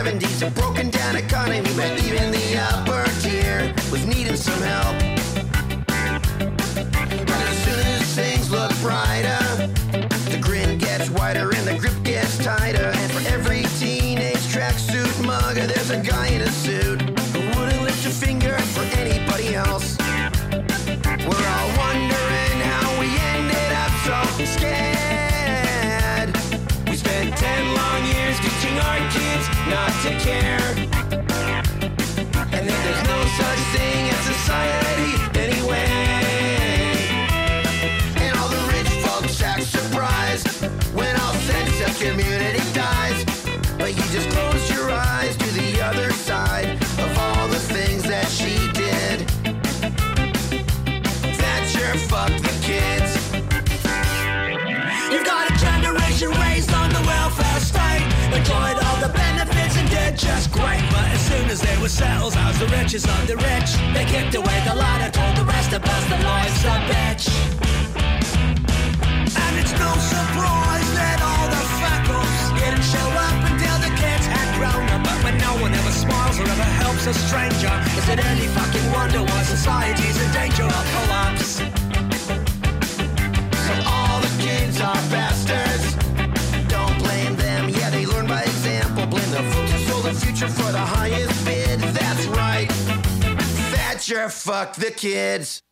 70s, 0.03 0.45
a 0.45 0.51
broken 0.51 0.89
down 0.89 1.15
economy, 1.15 1.61
but 1.75 2.03
even 2.03 2.31
the 2.31 2.57
upper 2.57 3.05
tier 3.21 3.73
was 3.89 4.05
needing 4.05 4.35
some 4.35 4.61
help. 4.61 5.02
And 60.13 60.19
just 60.19 60.51
great. 60.51 60.83
But 60.91 61.07
as 61.09 61.21
soon 61.25 61.45
as 61.49 61.59
they 61.61 61.75
were 61.81 61.89
settled, 61.89 62.35
as 62.37 62.59
the 62.59 62.67
richest 62.67 63.07
of 63.07 63.27
the 63.27 63.37
rich, 63.37 63.69
they 63.93 64.05
kicked 64.05 64.35
away 64.35 64.57
the 64.65 64.75
ladder, 64.75 65.09
told 65.11 65.35
the 65.35 65.45
rest 65.45 65.73
of 65.73 65.83
us 65.83 66.03
that 66.09 66.21
life's 66.31 66.63
a 66.73 66.77
bitch. 66.89 67.25
And 69.43 69.53
it's 69.61 69.73
no 69.73 69.91
surprise 70.13 70.89
that 70.99 71.19
all 71.29 71.47
the 71.55 71.63
fuck-ups 71.81 72.41
didn't 72.61 72.85
show 72.93 73.07
up 73.27 73.37
until 73.49 73.77
the 73.85 73.91
kids 74.01 74.25
had 74.29 74.47
grown 74.57 74.85
up. 74.93 75.01
But 75.03 75.17
when 75.25 75.37
no 75.37 75.53
one 75.63 75.73
ever 75.73 75.91
smiled, 75.91 76.13
a 77.05 77.13
stranger. 77.13 77.73
Is 77.99 78.07
it 78.07 78.23
any 78.23 78.47
fucking 78.47 78.91
wonder 78.93 79.19
why 79.19 79.43
society's 79.43 80.15
in 80.23 80.31
danger 80.31 80.63
of 80.63 80.85
collapse? 80.95 81.59
So 83.65 83.73
all 83.91 84.21
the 84.21 84.31
kids 84.39 84.79
are 84.79 84.93
bastards. 85.11 85.32
The 90.73 90.79
highest 90.79 91.45
bid. 91.45 91.79
That's 91.79 92.25
right. 92.25 92.67
Thatcher, 93.71 94.27
fuck 94.27 94.75
the 94.75 94.89
kids. 94.89 95.62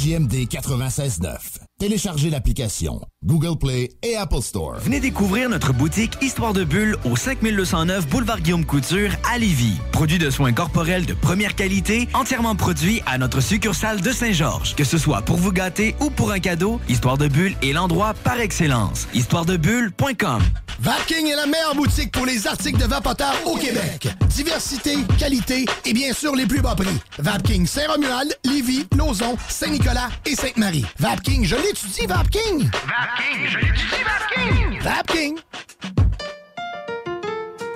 CJMD 0.00 0.48
96.9. 0.48 1.36
Téléchargez 1.78 2.30
l'application 2.30 3.02
Google 3.22 3.58
Play 3.58 3.90
et 4.02 4.16
Apple 4.16 4.40
Store. 4.40 4.76
Venez 4.78 4.98
découvrir 4.98 5.50
notre 5.50 5.74
boutique 5.74 6.16
Histoire 6.22 6.54
de 6.54 6.64
Bulle 6.64 6.96
au 7.04 7.16
5209 7.16 8.08
Boulevard 8.08 8.40
Guillaume 8.40 8.64
Couture 8.64 9.10
à 9.30 9.36
Lévis. 9.36 9.74
Produit 9.92 10.18
de 10.18 10.30
soins 10.30 10.54
corporels 10.54 11.04
de 11.04 11.12
première 11.12 11.54
qualité, 11.54 12.08
entièrement 12.14 12.56
produit 12.56 13.02
à 13.04 13.18
notre 13.18 13.42
succursale 13.42 14.00
de 14.00 14.10
Saint-Georges. 14.10 14.74
Que 14.74 14.84
ce 14.84 14.96
soit 14.96 15.20
pour 15.20 15.36
vous 15.36 15.52
gâter 15.52 15.94
ou 16.00 16.08
pour 16.08 16.30
un 16.32 16.40
cadeau, 16.40 16.80
Histoire 16.88 17.18
de 17.18 17.28
Bulle 17.28 17.54
est 17.62 17.72
l'endroit 17.72 18.14
par 18.14 18.40
excellence. 18.40 19.06
Histoiredebulle.com 19.12 20.42
Vapking 20.80 21.26
est 21.26 21.36
la 21.36 21.46
meilleure 21.46 21.74
boutique 21.74 22.10
pour 22.10 22.24
les 22.24 22.46
articles 22.46 22.78
de 22.78 22.86
vapoteurs 22.86 23.36
au 23.44 23.56
Québec. 23.56 24.08
Diversité, 24.30 24.96
qualité 25.18 25.66
et 25.84 25.92
bien 25.92 26.12
sûr 26.12 26.34
les 26.34 26.46
plus 26.46 26.60
bas 26.60 26.74
prix. 26.74 26.88
Vapking 27.18 27.66
Saint-Romuald, 27.66 28.36
Lévis, 28.44 28.86
Lauson, 28.96 29.36
Saint-Nicolas 29.48 30.08
et 30.24 30.34
Sainte-Marie. 30.34 30.86
Vapking, 30.98 31.44
je 31.44 31.56
l'étudie, 31.56 32.06
Vapking! 32.06 32.70
Vapking, 32.70 33.48
je 33.48 33.58
l'étudie, 33.58 34.02
Vapking! 34.04 34.80
Vapking! 34.80 35.38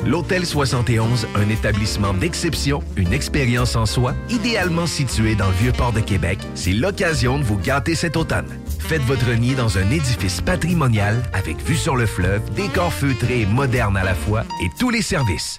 L'Hôtel 0.06 0.44
71, 0.44 1.26
un 1.34 1.48
établissement 1.48 2.12
d'exception, 2.12 2.82
une 2.96 3.14
expérience 3.14 3.74
en 3.74 3.86
soi, 3.86 4.14
idéalement 4.28 4.86
situé 4.86 5.34
dans 5.34 5.48
le 5.48 5.54
Vieux-Port 5.54 5.92
de 5.92 6.00
Québec, 6.00 6.38
c'est 6.54 6.72
l'occasion 6.72 7.38
de 7.38 7.44
vous 7.44 7.56
gâter 7.56 7.94
cet 7.94 8.16
automne. 8.16 8.48
Faites 8.80 9.02
votre 9.02 9.30
nid 9.32 9.54
dans 9.54 9.78
un 9.78 9.90
édifice 9.90 10.42
patrimonial 10.42 11.22
avec 11.32 11.56
vue 11.64 11.76
sur 11.76 11.96
le 11.96 12.04
fleuve, 12.04 12.42
décor 12.52 12.92
feutré 12.92 13.40
et 13.40 13.46
moderne 13.46 13.96
à 13.96 14.04
la 14.04 14.14
fois 14.14 14.44
et 14.62 14.68
tous 14.78 14.90
les 14.90 15.00
services, 15.00 15.58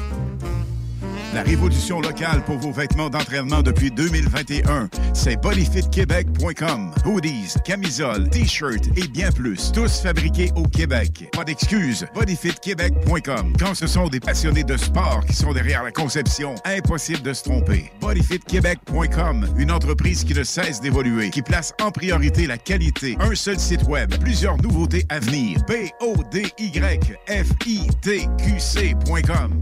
La 1.33 1.43
révolution 1.43 2.01
locale 2.01 2.43
pour 2.43 2.57
vos 2.57 2.73
vêtements 2.73 3.09
d'entraînement 3.09 3.61
depuis 3.61 3.89
2021, 3.89 4.89
c'est 5.13 5.37
bodyfitquebec.com. 5.37 6.93
Hoodies, 7.05 7.53
camisoles, 7.63 8.29
t-shirts 8.29 8.87
et 8.97 9.07
bien 9.07 9.31
plus, 9.31 9.71
tous 9.71 10.01
fabriqués 10.01 10.51
au 10.57 10.63
Québec. 10.63 11.29
Pas 11.31 11.45
d'excuses, 11.45 12.05
bodyfitquebec.com. 12.13 13.53
Quand 13.57 13.75
ce 13.75 13.87
sont 13.87 14.09
des 14.09 14.19
passionnés 14.19 14.65
de 14.65 14.75
sport 14.75 15.23
qui 15.25 15.33
sont 15.33 15.53
derrière 15.53 15.83
la 15.83 15.91
conception, 15.91 16.55
impossible 16.65 17.21
de 17.21 17.31
se 17.31 17.43
tromper. 17.43 17.89
bodyfitquebec.com, 18.01 19.47
une 19.57 19.71
entreprise 19.71 20.25
qui 20.25 20.33
ne 20.33 20.43
cesse 20.43 20.81
d'évoluer, 20.81 21.29
qui 21.29 21.41
place 21.41 21.73
en 21.81 21.91
priorité 21.91 22.45
la 22.45 22.57
qualité. 22.57 23.15
Un 23.21 23.35
seul 23.35 23.57
site 23.57 23.83
web, 23.83 24.13
plusieurs 24.19 24.57
nouveautés 24.57 25.05
à 25.07 25.19
venir. 25.19 25.59
B 25.65 25.89
O 26.01 26.15
D 26.29 26.45
Y 26.59 27.17
F 27.29 27.47
I 27.67 27.87
T 28.01 28.27
Q 28.37 28.59
C.com. 28.59 29.61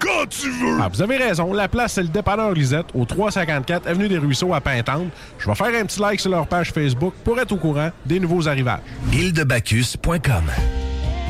quand 0.00 0.26
tu 0.28 0.50
veux! 0.50 0.78
Ah, 0.80 0.88
vous 0.92 1.02
avez 1.02 1.16
raison. 1.16 1.52
La 1.52 1.68
place, 1.68 1.92
c'est 1.92 2.02
le 2.02 2.08
dépanneur 2.08 2.52
Lisette, 2.52 2.86
au 2.94 3.04
354 3.04 3.86
Avenue 3.86 4.08
des 4.08 4.18
Ruisseaux 4.18 4.52
à 4.54 4.60
Pintante. 4.60 5.08
Je 5.38 5.46
vais 5.46 5.54
faire 5.54 5.80
un 5.80 5.84
petit 5.84 6.00
like 6.00 6.20
sur 6.20 6.30
leur 6.30 6.46
page 6.46 6.72
Facebook 6.72 7.14
pour 7.24 7.38
être 7.38 7.52
au 7.52 7.56
courant 7.56 7.90
des 8.04 8.18
nouveaux 8.18 8.48
arrivages. 8.48 8.80
Îledebacchus.com 9.12 10.44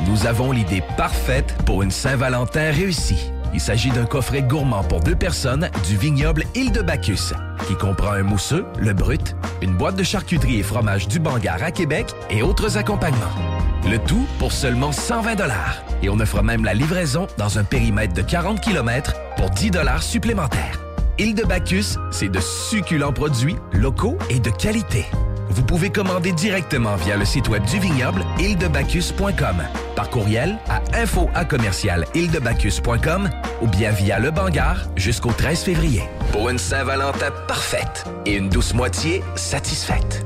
Nous 0.07 0.25
avons 0.25 0.51
l'idée 0.51 0.81
parfaite 0.97 1.55
pour 1.65 1.83
une 1.83 1.91
Saint-Valentin 1.91 2.71
réussie. 2.71 3.31
Il 3.53 3.59
s'agit 3.59 3.89
d'un 3.89 4.05
coffret 4.05 4.43
gourmand 4.43 4.83
pour 4.83 5.01
deux 5.01 5.15
personnes 5.15 5.69
du 5.87 5.97
vignoble 5.97 6.45
Île 6.55 6.71
de 6.71 6.81
Bacchus, 6.81 7.33
qui 7.67 7.75
comprend 7.75 8.11
un 8.11 8.23
mousseux, 8.23 8.65
le 8.79 8.93
brut, 8.93 9.35
une 9.61 9.75
boîte 9.75 9.95
de 9.95 10.03
charcuterie 10.03 10.59
et 10.59 10.63
fromage 10.63 11.07
du 11.07 11.19
Bangar 11.19 11.61
à 11.61 11.71
Québec 11.71 12.13
et 12.29 12.41
autres 12.41 12.77
accompagnements. 12.77 13.35
Le 13.89 13.97
tout 13.97 14.25
pour 14.39 14.51
seulement 14.51 14.91
120 14.91 15.35
Et 16.01 16.09
on 16.09 16.19
offre 16.19 16.41
même 16.41 16.63
la 16.63 16.73
livraison 16.73 17.27
dans 17.37 17.57
un 17.57 17.63
périmètre 17.63 18.13
de 18.13 18.21
40 18.21 18.61
km 18.61 19.15
pour 19.37 19.49
10 19.49 19.71
supplémentaires. 20.01 20.79
Île 21.17 21.35
de 21.35 21.43
Bacchus, 21.43 21.97
c'est 22.11 22.29
de 22.29 22.39
succulents 22.39 23.13
produits 23.13 23.55
locaux 23.73 24.17
et 24.29 24.39
de 24.39 24.49
qualité. 24.49 25.05
Vous 25.49 25.63
pouvez 25.63 25.89
commander 25.89 26.31
directement 26.31 26.95
via 26.95 27.17
le 27.17 27.25
site 27.25 27.49
web 27.49 27.63
du 27.65 27.79
vignoble 27.79 28.23
îledebacchus.com, 28.39 29.57
par 29.95 30.09
courriel 30.09 30.57
à 30.69 30.81
info 30.97 31.29
ou 33.61 33.67
bien 33.67 33.91
via 33.91 34.19
le 34.19 34.31
Bangar 34.31 34.87
jusqu'au 34.95 35.31
13 35.31 35.63
février. 35.63 36.03
Pour 36.31 36.49
une 36.49 36.57
Saint-Valentin 36.57 37.31
parfaite 37.47 38.05
et 38.25 38.35
une 38.35 38.49
douce 38.49 38.73
moitié 38.73 39.21
satisfaite. 39.35 40.25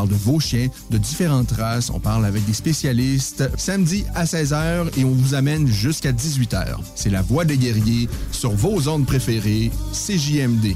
de 0.07 0.15
vos 0.15 0.39
chiens, 0.39 0.67
de 0.89 0.97
différentes 0.97 1.51
races. 1.51 1.89
On 1.89 1.99
parle 1.99 2.25
avec 2.25 2.45
des 2.45 2.53
spécialistes 2.53 3.49
samedi 3.57 4.05
à 4.15 4.25
16h 4.25 4.99
et 4.99 5.05
on 5.05 5.11
vous 5.11 5.33
amène 5.33 5.67
jusqu'à 5.67 6.11
18h. 6.11 6.77
C'est 6.95 7.09
la 7.09 7.21
voix 7.21 7.45
des 7.45 7.57
guerriers 7.57 8.09
sur 8.31 8.51
vos 8.51 8.87
ondes 8.87 9.05
préférées, 9.05 9.71
CJMD. 9.93 10.75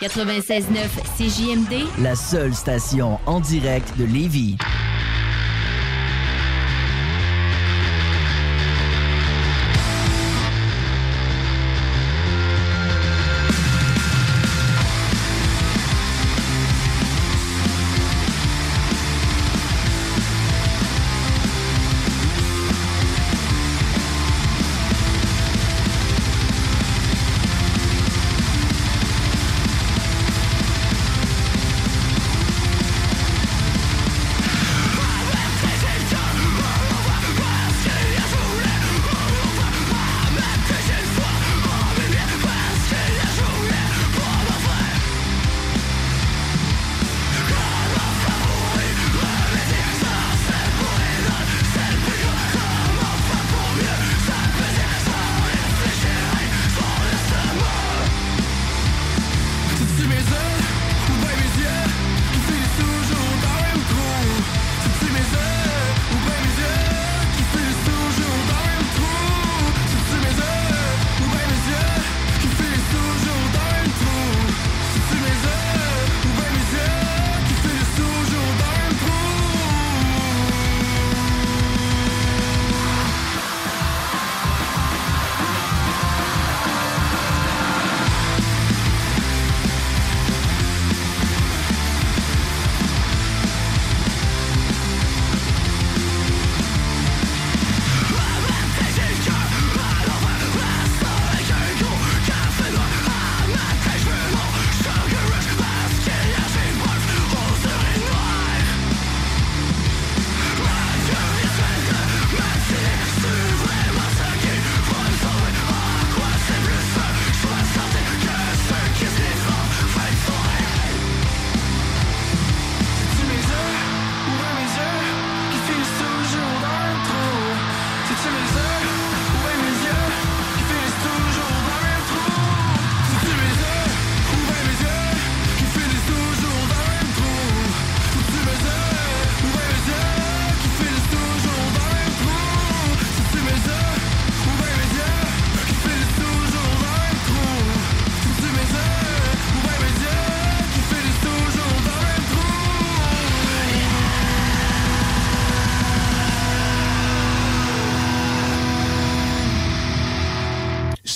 96.9 0.00 0.64
CJMD, 1.16 1.86
La 2.02 2.16
seule 2.16 2.54
station 2.54 3.18
en 3.26 3.40
direct 3.40 3.96
de 3.96 4.04
Lévis. 4.04 4.56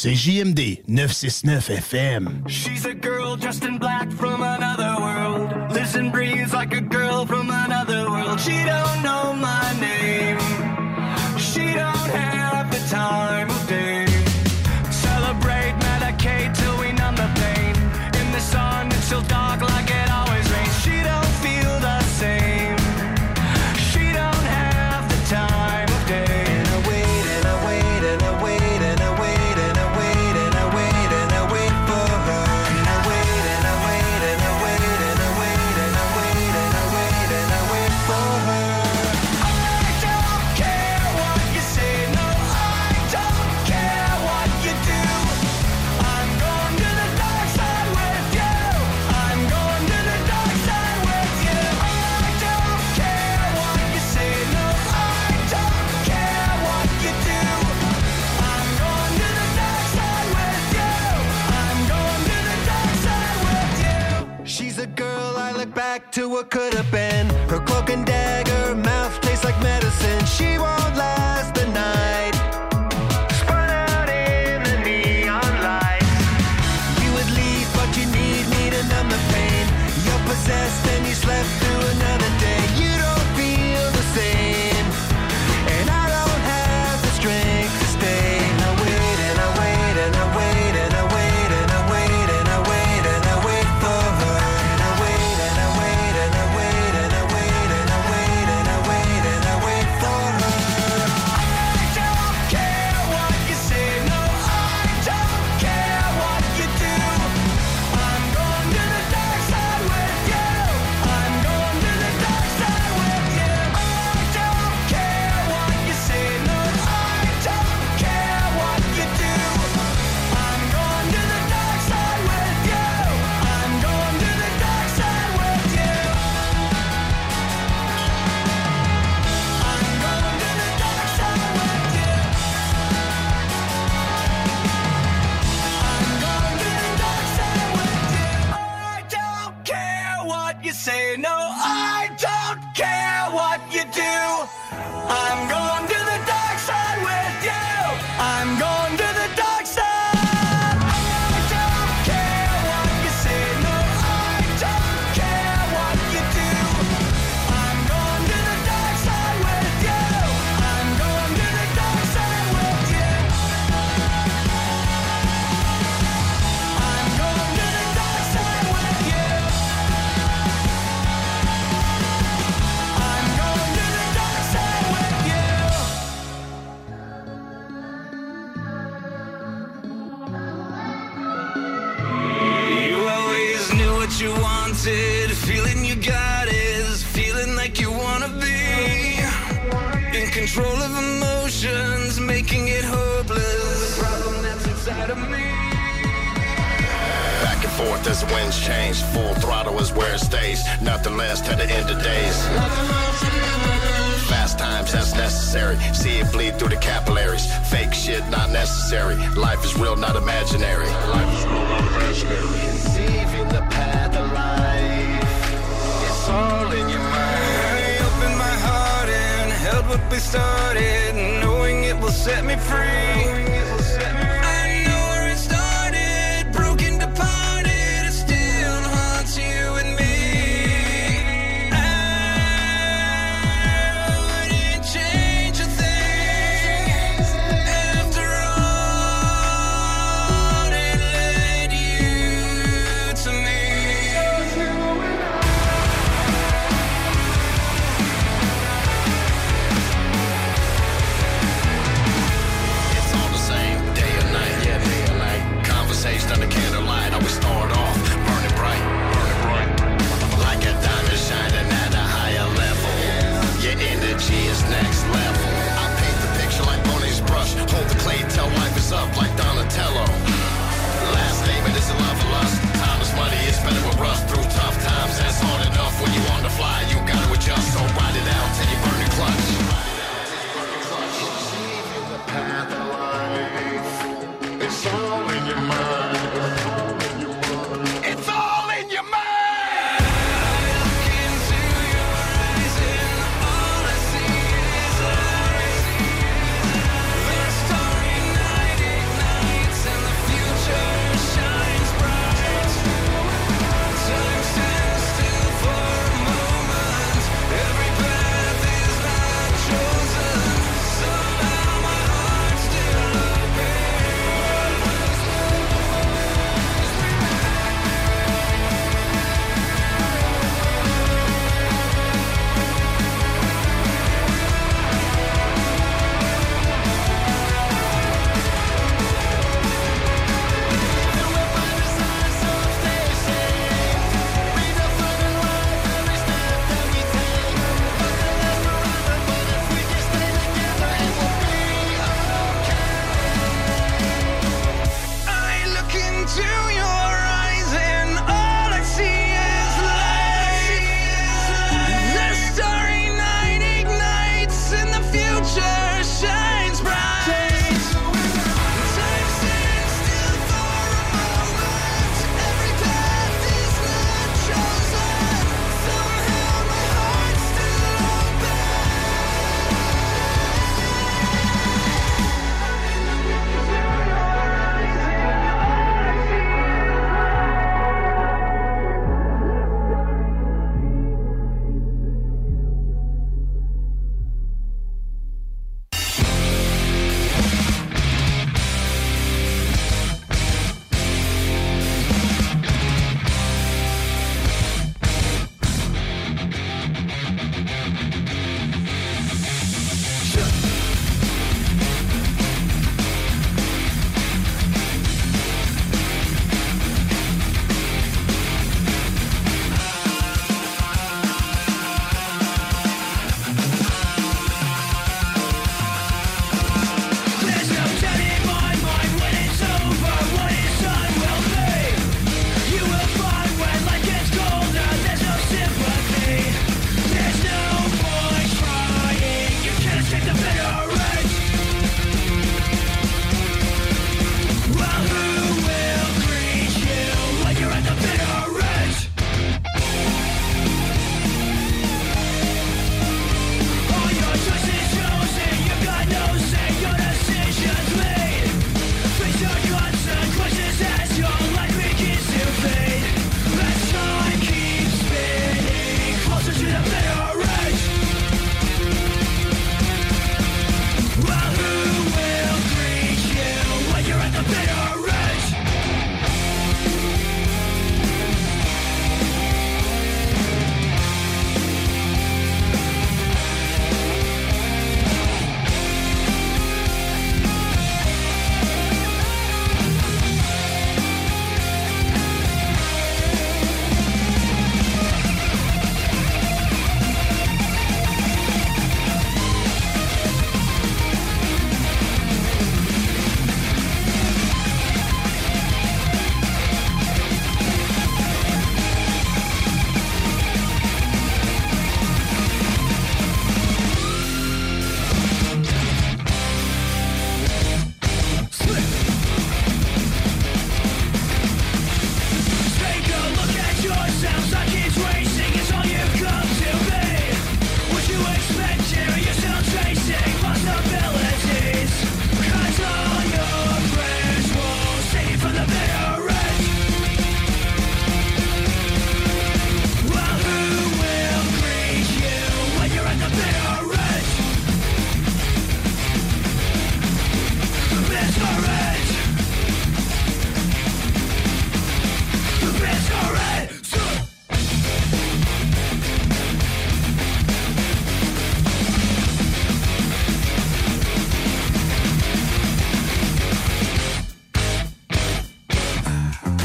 C'est 0.00 0.14
JMD 0.14 0.84
969 0.86 1.70
FM. 1.70 2.44
She's 2.46 2.86
a 2.86 2.94
girl 2.94 3.34
dressed 3.34 3.64
in 3.64 3.78
black 3.78 4.08
from 4.12 4.44
another 4.44 4.94
world. 5.00 5.72
Lives 5.72 5.96
and 5.96 6.12
breathes 6.12 6.52
like 6.52 6.72
a 6.72 6.80
girl 6.80 7.26
from 7.26 7.50
another 7.50 8.08
world. 8.08 8.38
She 8.38 8.62
don't 8.64 9.02
know 9.02 9.32
my 9.32 9.76
name. 9.80 10.27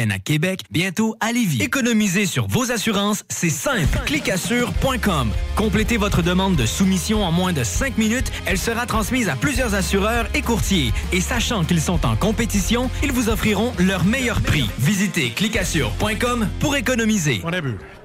à 0.00 0.18
Québec, 0.18 0.60
bientôt 0.70 1.16
à 1.20 1.32
Lévis. 1.32 1.62
Économiser 1.62 2.26
sur 2.26 2.46
vos 2.46 2.70
assurances, 2.70 3.24
c'est 3.28 3.50
simple. 3.50 3.98
Clicassure.com. 4.04 5.30
Complétez 5.56 5.96
votre 5.96 6.22
demande 6.22 6.56
de 6.56 6.66
soumission 6.66 7.24
en 7.24 7.32
moins 7.32 7.52
de 7.52 7.64
5 7.64 7.96
minutes. 7.98 8.30
Elle 8.44 8.58
sera 8.58 8.86
transmise 8.86 9.28
à 9.28 9.36
plusieurs 9.36 9.74
assureurs 9.74 10.26
et 10.34 10.42
courtiers. 10.42 10.92
Et 11.12 11.20
sachant 11.20 11.64
qu'ils 11.64 11.80
sont 11.80 12.04
en 12.04 12.14
compétition, 12.16 12.90
ils 13.02 13.12
vous 13.12 13.28
offriront 13.28 13.72
leur 13.78 14.04
meilleur 14.04 14.40
prix. 14.42 14.68
Visitez 14.78 15.30
clicassure.com 15.30 16.48
pour 16.60 16.76
économiser. 16.76 17.40
On 17.44 17.52
a. 17.52 17.60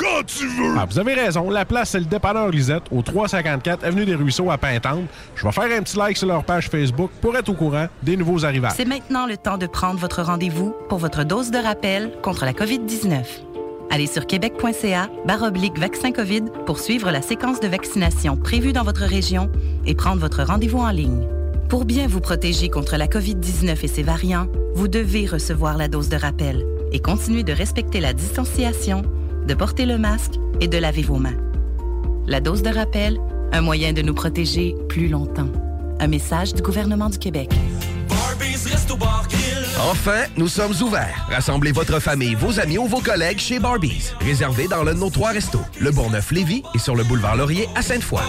quand 0.00 0.24
tu 0.26 0.46
veux! 0.46 0.74
Ah, 0.78 0.86
vous 0.88 0.98
avez 0.98 1.14
raison. 1.14 1.50
La 1.50 1.64
place, 1.64 1.90
c'est 1.90 2.00
le 2.00 2.06
dépanneur 2.06 2.48
Lisette, 2.48 2.84
au 2.90 3.02
354 3.02 3.84
Avenue 3.84 4.06
des 4.06 4.14
Ruisseaux 4.14 4.50
à 4.50 4.58
Pintante. 4.58 5.04
Je 5.34 5.44
vais 5.44 5.52
faire 5.52 5.78
un 5.78 5.82
petit 5.82 5.96
like 5.96 6.16
sur 6.16 6.26
leur 6.26 6.42
page 6.44 6.68
Facebook 6.68 7.10
pour 7.20 7.36
être 7.36 7.48
au 7.48 7.54
courant 7.54 7.86
des 8.02 8.16
nouveaux 8.16 8.44
arrivages. 8.44 8.72
C'est 8.76 8.86
maintenant 8.86 9.26
le 9.26 9.36
temps 9.36 9.58
de 9.58 9.66
prendre 9.66 10.00
votre 10.00 10.22
rendez-vous 10.22 10.74
pour 10.88 10.98
votre 10.98 11.24
dose 11.24 11.50
de 11.50 11.58
rappel 11.58 12.12
contre 12.22 12.44
la 12.44 12.52
COVID-19. 12.52 13.24
Allez 13.90 14.06
sur 14.06 14.26
québec.ca 14.26 15.10
baroblique 15.26 15.78
vaccin 15.78 16.12
COVID 16.12 16.44
pour 16.64 16.78
suivre 16.78 17.10
la 17.10 17.22
séquence 17.22 17.60
de 17.60 17.68
vaccination 17.68 18.36
prévue 18.36 18.72
dans 18.72 18.84
votre 18.84 19.02
région 19.02 19.50
et 19.84 19.94
prendre 19.94 20.20
votre 20.20 20.44
rendez-vous 20.44 20.78
en 20.78 20.90
ligne. 20.90 21.26
Pour 21.68 21.84
bien 21.84 22.06
vous 22.06 22.20
protéger 22.20 22.68
contre 22.68 22.96
la 22.96 23.06
COVID-19 23.06 23.84
et 23.84 23.88
ses 23.88 24.02
variants, 24.02 24.46
vous 24.74 24.88
devez 24.88 25.26
recevoir 25.26 25.76
la 25.76 25.88
dose 25.88 26.08
de 26.08 26.16
rappel 26.16 26.64
et 26.92 27.00
continuer 27.00 27.42
de 27.42 27.52
respecter 27.52 28.00
la 28.00 28.12
distanciation, 28.12 29.02
de 29.46 29.54
porter 29.54 29.86
le 29.86 29.98
masque 29.98 30.34
et 30.60 30.68
de 30.68 30.78
laver 30.78 31.02
vos 31.02 31.18
mains. 31.18 31.36
La 32.26 32.40
dose 32.40 32.62
de 32.62 32.70
rappel, 32.70 33.20
un 33.52 33.60
moyen 33.60 33.92
de 33.92 34.02
nous 34.02 34.14
protéger 34.14 34.74
plus 34.88 35.08
longtemps. 35.08 35.48
Un 35.98 36.06
message 36.06 36.54
du 36.54 36.62
gouvernement 36.62 37.10
du 37.10 37.18
Québec. 37.18 37.50
Enfin, 39.90 40.24
nous 40.36 40.48
sommes 40.48 40.74
ouverts. 40.82 41.26
Rassemblez 41.30 41.72
votre 41.72 42.00
famille, 42.00 42.34
vos 42.34 42.60
amis 42.60 42.78
ou 42.78 42.86
vos 42.86 43.00
collègues 43.00 43.38
chez 43.38 43.58
Barbies. 43.58 44.12
Réservé 44.20 44.68
dans 44.68 44.84
l'un 44.84 44.94
de 44.94 44.98
nos 44.98 45.10
trois 45.10 45.30
restos, 45.30 45.60
le 45.80 45.90
Bourgneuf-Lévis 45.90 46.62
et 46.74 46.78
sur 46.78 46.94
le 46.94 47.04
boulevard 47.04 47.36
Laurier 47.36 47.66
à 47.74 47.82
Sainte-Foy. 47.82 48.20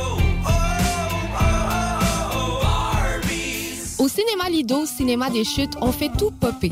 Au 3.99 4.07
cinéma 4.07 4.49
Lido, 4.49 4.85
cinéma 4.85 5.29
des 5.29 5.43
chutes, 5.43 5.73
on 5.81 5.91
fait 5.91 6.09
tout 6.17 6.31
popper. 6.31 6.71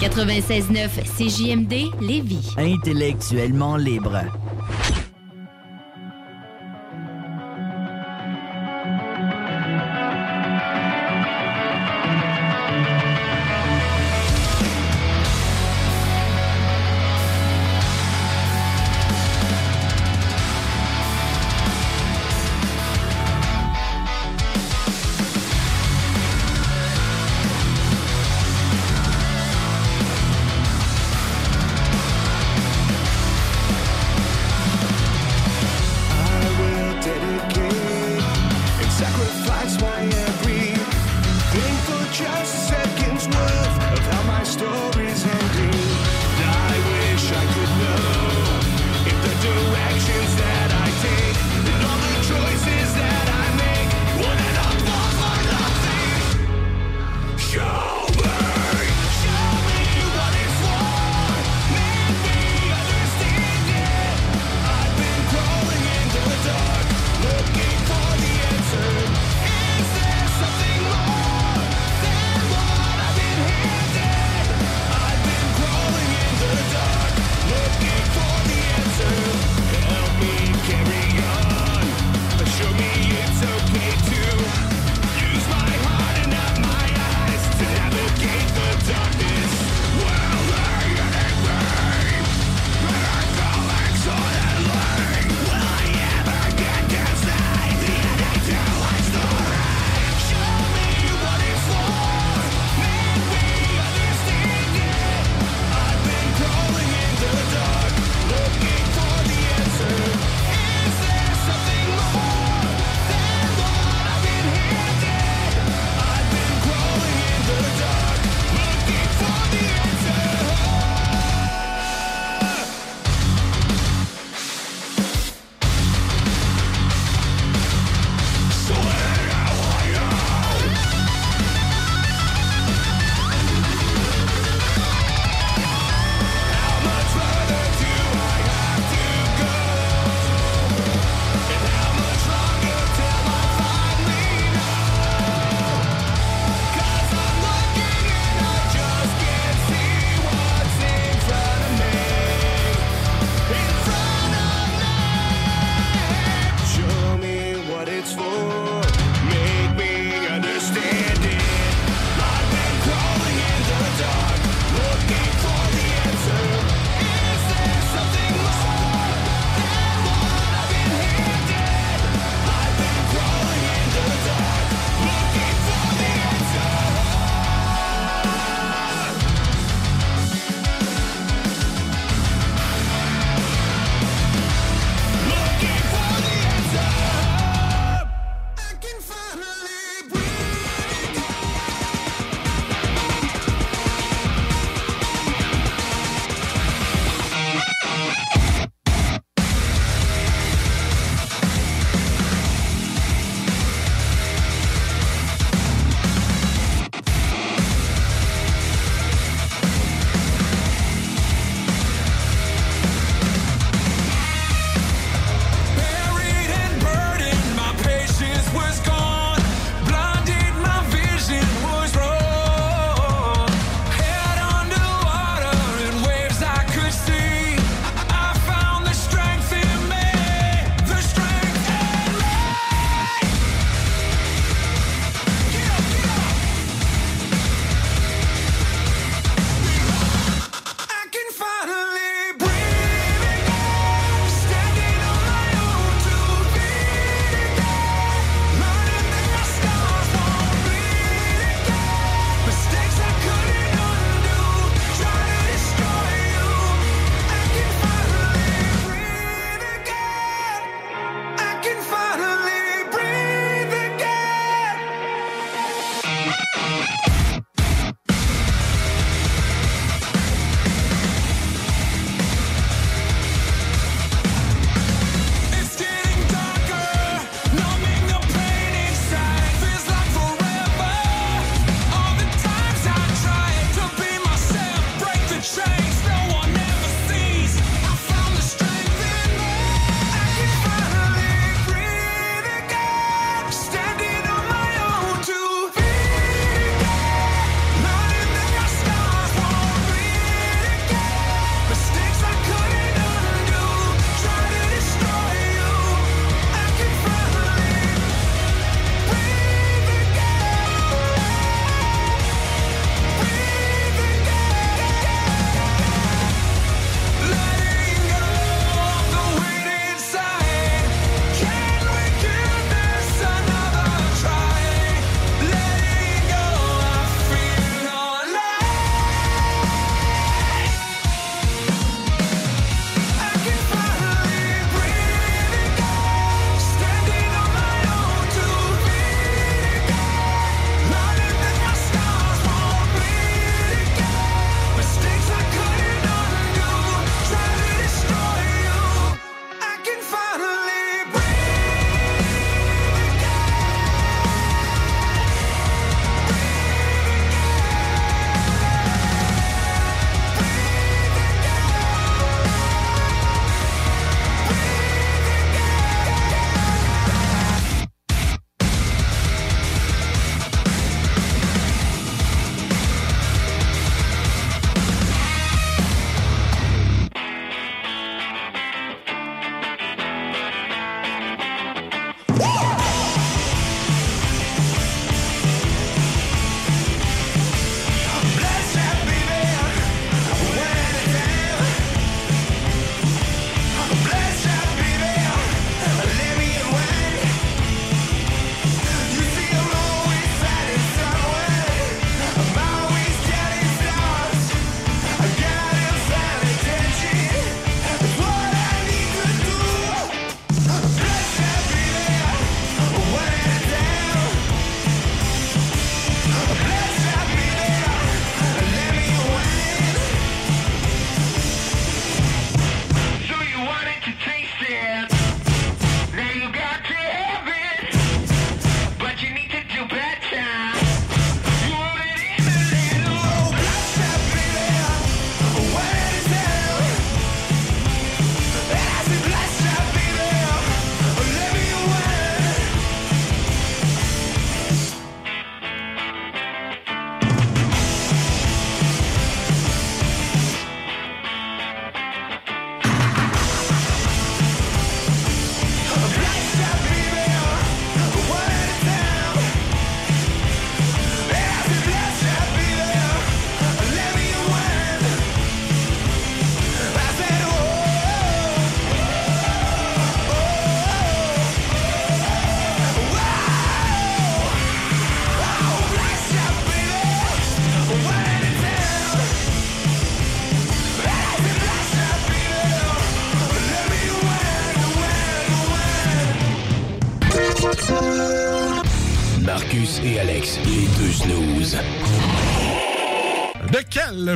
96.9 0.00 0.88
CJMD 1.16 1.90
Lévis. 2.00 2.54
Intellectuellement 2.56 3.76
libre. 3.76 4.22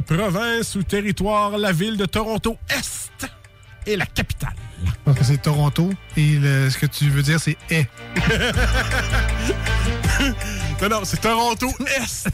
Province 0.03 0.75
ou 0.75 0.83
territoire 0.83 1.57
la 1.59 1.71
ville 1.73 1.97
de 1.97 2.07
Toronto 2.07 2.57
Est 3.87 3.97
la 3.97 4.07
capitale? 4.07 4.55
Donc, 5.07 5.17
c'est 5.23 5.41
Toronto. 5.43 5.91
Et 6.17 6.39
le- 6.39 6.71
ce 6.71 6.79
que 6.79 6.87
tu 6.87 7.09
veux 7.11 7.23
dire, 7.23 7.39
c'est 7.41 7.57
est. 7.71 7.89
non, 10.83 10.89
non, 10.89 11.01
c'est 11.05 11.21
Toronto 11.21 11.69
Est. 11.87 12.29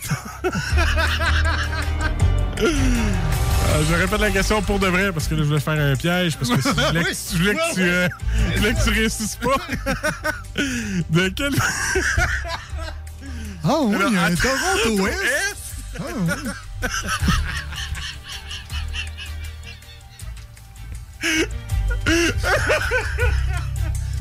Euh, 2.60 2.60
je 3.88 3.94
répète 3.94 4.20
la 4.20 4.30
question 4.30 4.60
pour 4.62 4.78
de 4.78 4.86
vrai 4.88 5.10
parce 5.12 5.26
que 5.28 5.34
là, 5.34 5.42
je 5.42 5.46
voulais 5.48 5.60
faire 5.60 5.78
un 5.80 5.96
piège 5.96 6.36
parce 6.36 6.50
que 6.50 6.60
si 6.60 6.68
je 6.68 6.74
voulais, 6.74 7.02
que- 7.04 7.14
je 7.32 7.38
voulais 7.38 7.54
que, 7.54 7.74
tu, 7.74 7.80
euh, 7.82 8.08
je 8.54 8.58
voulais 8.58 8.74
que 8.74 8.84
tu 8.84 8.90
réussisses 8.90 9.36
pas. 9.36 9.56
de 11.10 11.28
quelle. 11.30 11.54
Ah 13.64 13.76
oui, 13.82 13.96
il 14.08 14.14
y 14.14 14.18
a 14.18 14.24
un. 14.24 14.34
Toronto 14.34 15.06
Est. 15.08 15.14
Ah 15.98 16.02
oui. 16.16 16.32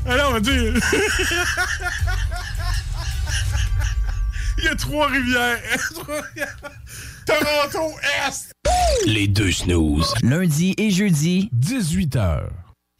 Alors, 0.06 0.30
on 0.30 0.34
va 0.34 0.40
dire. 0.40 0.74
Il 4.58 4.64
y 4.64 4.68
a 4.68 4.76
trois 4.76 5.08
rivières. 5.08 5.60
Toronto 7.26 7.94
Est. 8.26 8.52
Les 9.06 9.28
deux 9.28 9.52
snooze. 9.52 10.14
Lundi 10.24 10.74
et 10.78 10.90
jeudi, 10.90 11.50
18h. 11.56 12.48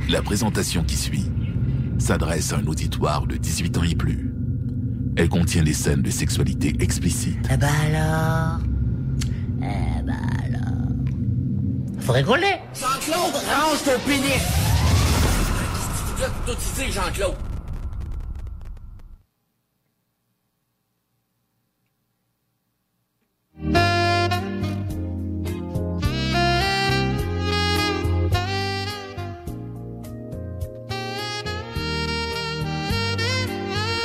La 0.07 0.21
présentation 0.21 0.85
qui 0.85 0.95
suit 0.95 1.29
s'adresse 1.97 2.53
à 2.53 2.59
un 2.59 2.67
auditoire 2.67 3.27
de 3.27 3.35
18 3.35 3.77
ans 3.77 3.83
et 3.83 3.95
plus. 3.95 4.33
Elle 5.17 5.27
contient 5.27 5.63
des 5.63 5.73
scènes 5.73 6.01
de 6.01 6.11
sexualité 6.11 6.77
explicite. 6.79 7.45
Eh 7.51 7.57
ben 7.57 7.67
alors? 7.87 8.59
Eh 9.61 10.01
ben 10.01 10.15
alors? 10.45 10.92
Faut 12.05 12.11
rigoler 12.11 12.59
Jean-Claude, 12.75 13.33
range 13.33 13.83
ton 13.85 13.99
pénis. 14.05 14.41
Qu'est-ce 16.17 16.51
que 16.51 16.81
tu 16.81 16.85
dis, 16.85 16.91
Jean-Claude. 16.91 17.35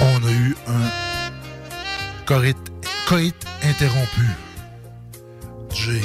On 0.00 0.24
a 0.24 0.30
eu 0.30 0.56
un 0.68 2.24
coït, 2.26 2.56
coït 3.08 3.34
interrompu. 3.64 4.26
Jay 5.74 6.02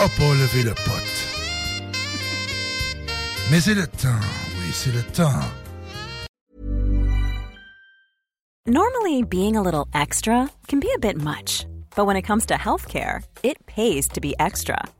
a 0.00 0.08
pas 0.08 0.34
levé 0.34 0.62
le. 0.62 0.74
Mais 3.50 3.60
c'est 3.60 3.74
le 3.74 3.86
temps, 3.86 4.24
oui, 4.58 4.70
c'est 4.72 4.92
le 4.92 5.02
temps. 5.02 5.44
Normally, 8.66 9.22
being 9.22 9.56
a 9.56 9.62
little 9.62 9.86
extra 9.92 10.48
can 10.68 10.80
be 10.80 10.88
a 10.94 10.98
bit 10.98 11.20
much, 11.20 11.66
but 11.96 12.06
when 12.06 12.16
it 12.16 12.22
comes 12.22 12.46
to 12.46 12.54
healthcare, 12.54 13.22
it 13.42 13.58
pays 13.66 14.08
to 14.08 14.20
be 14.20 14.34
extra. 14.38 14.78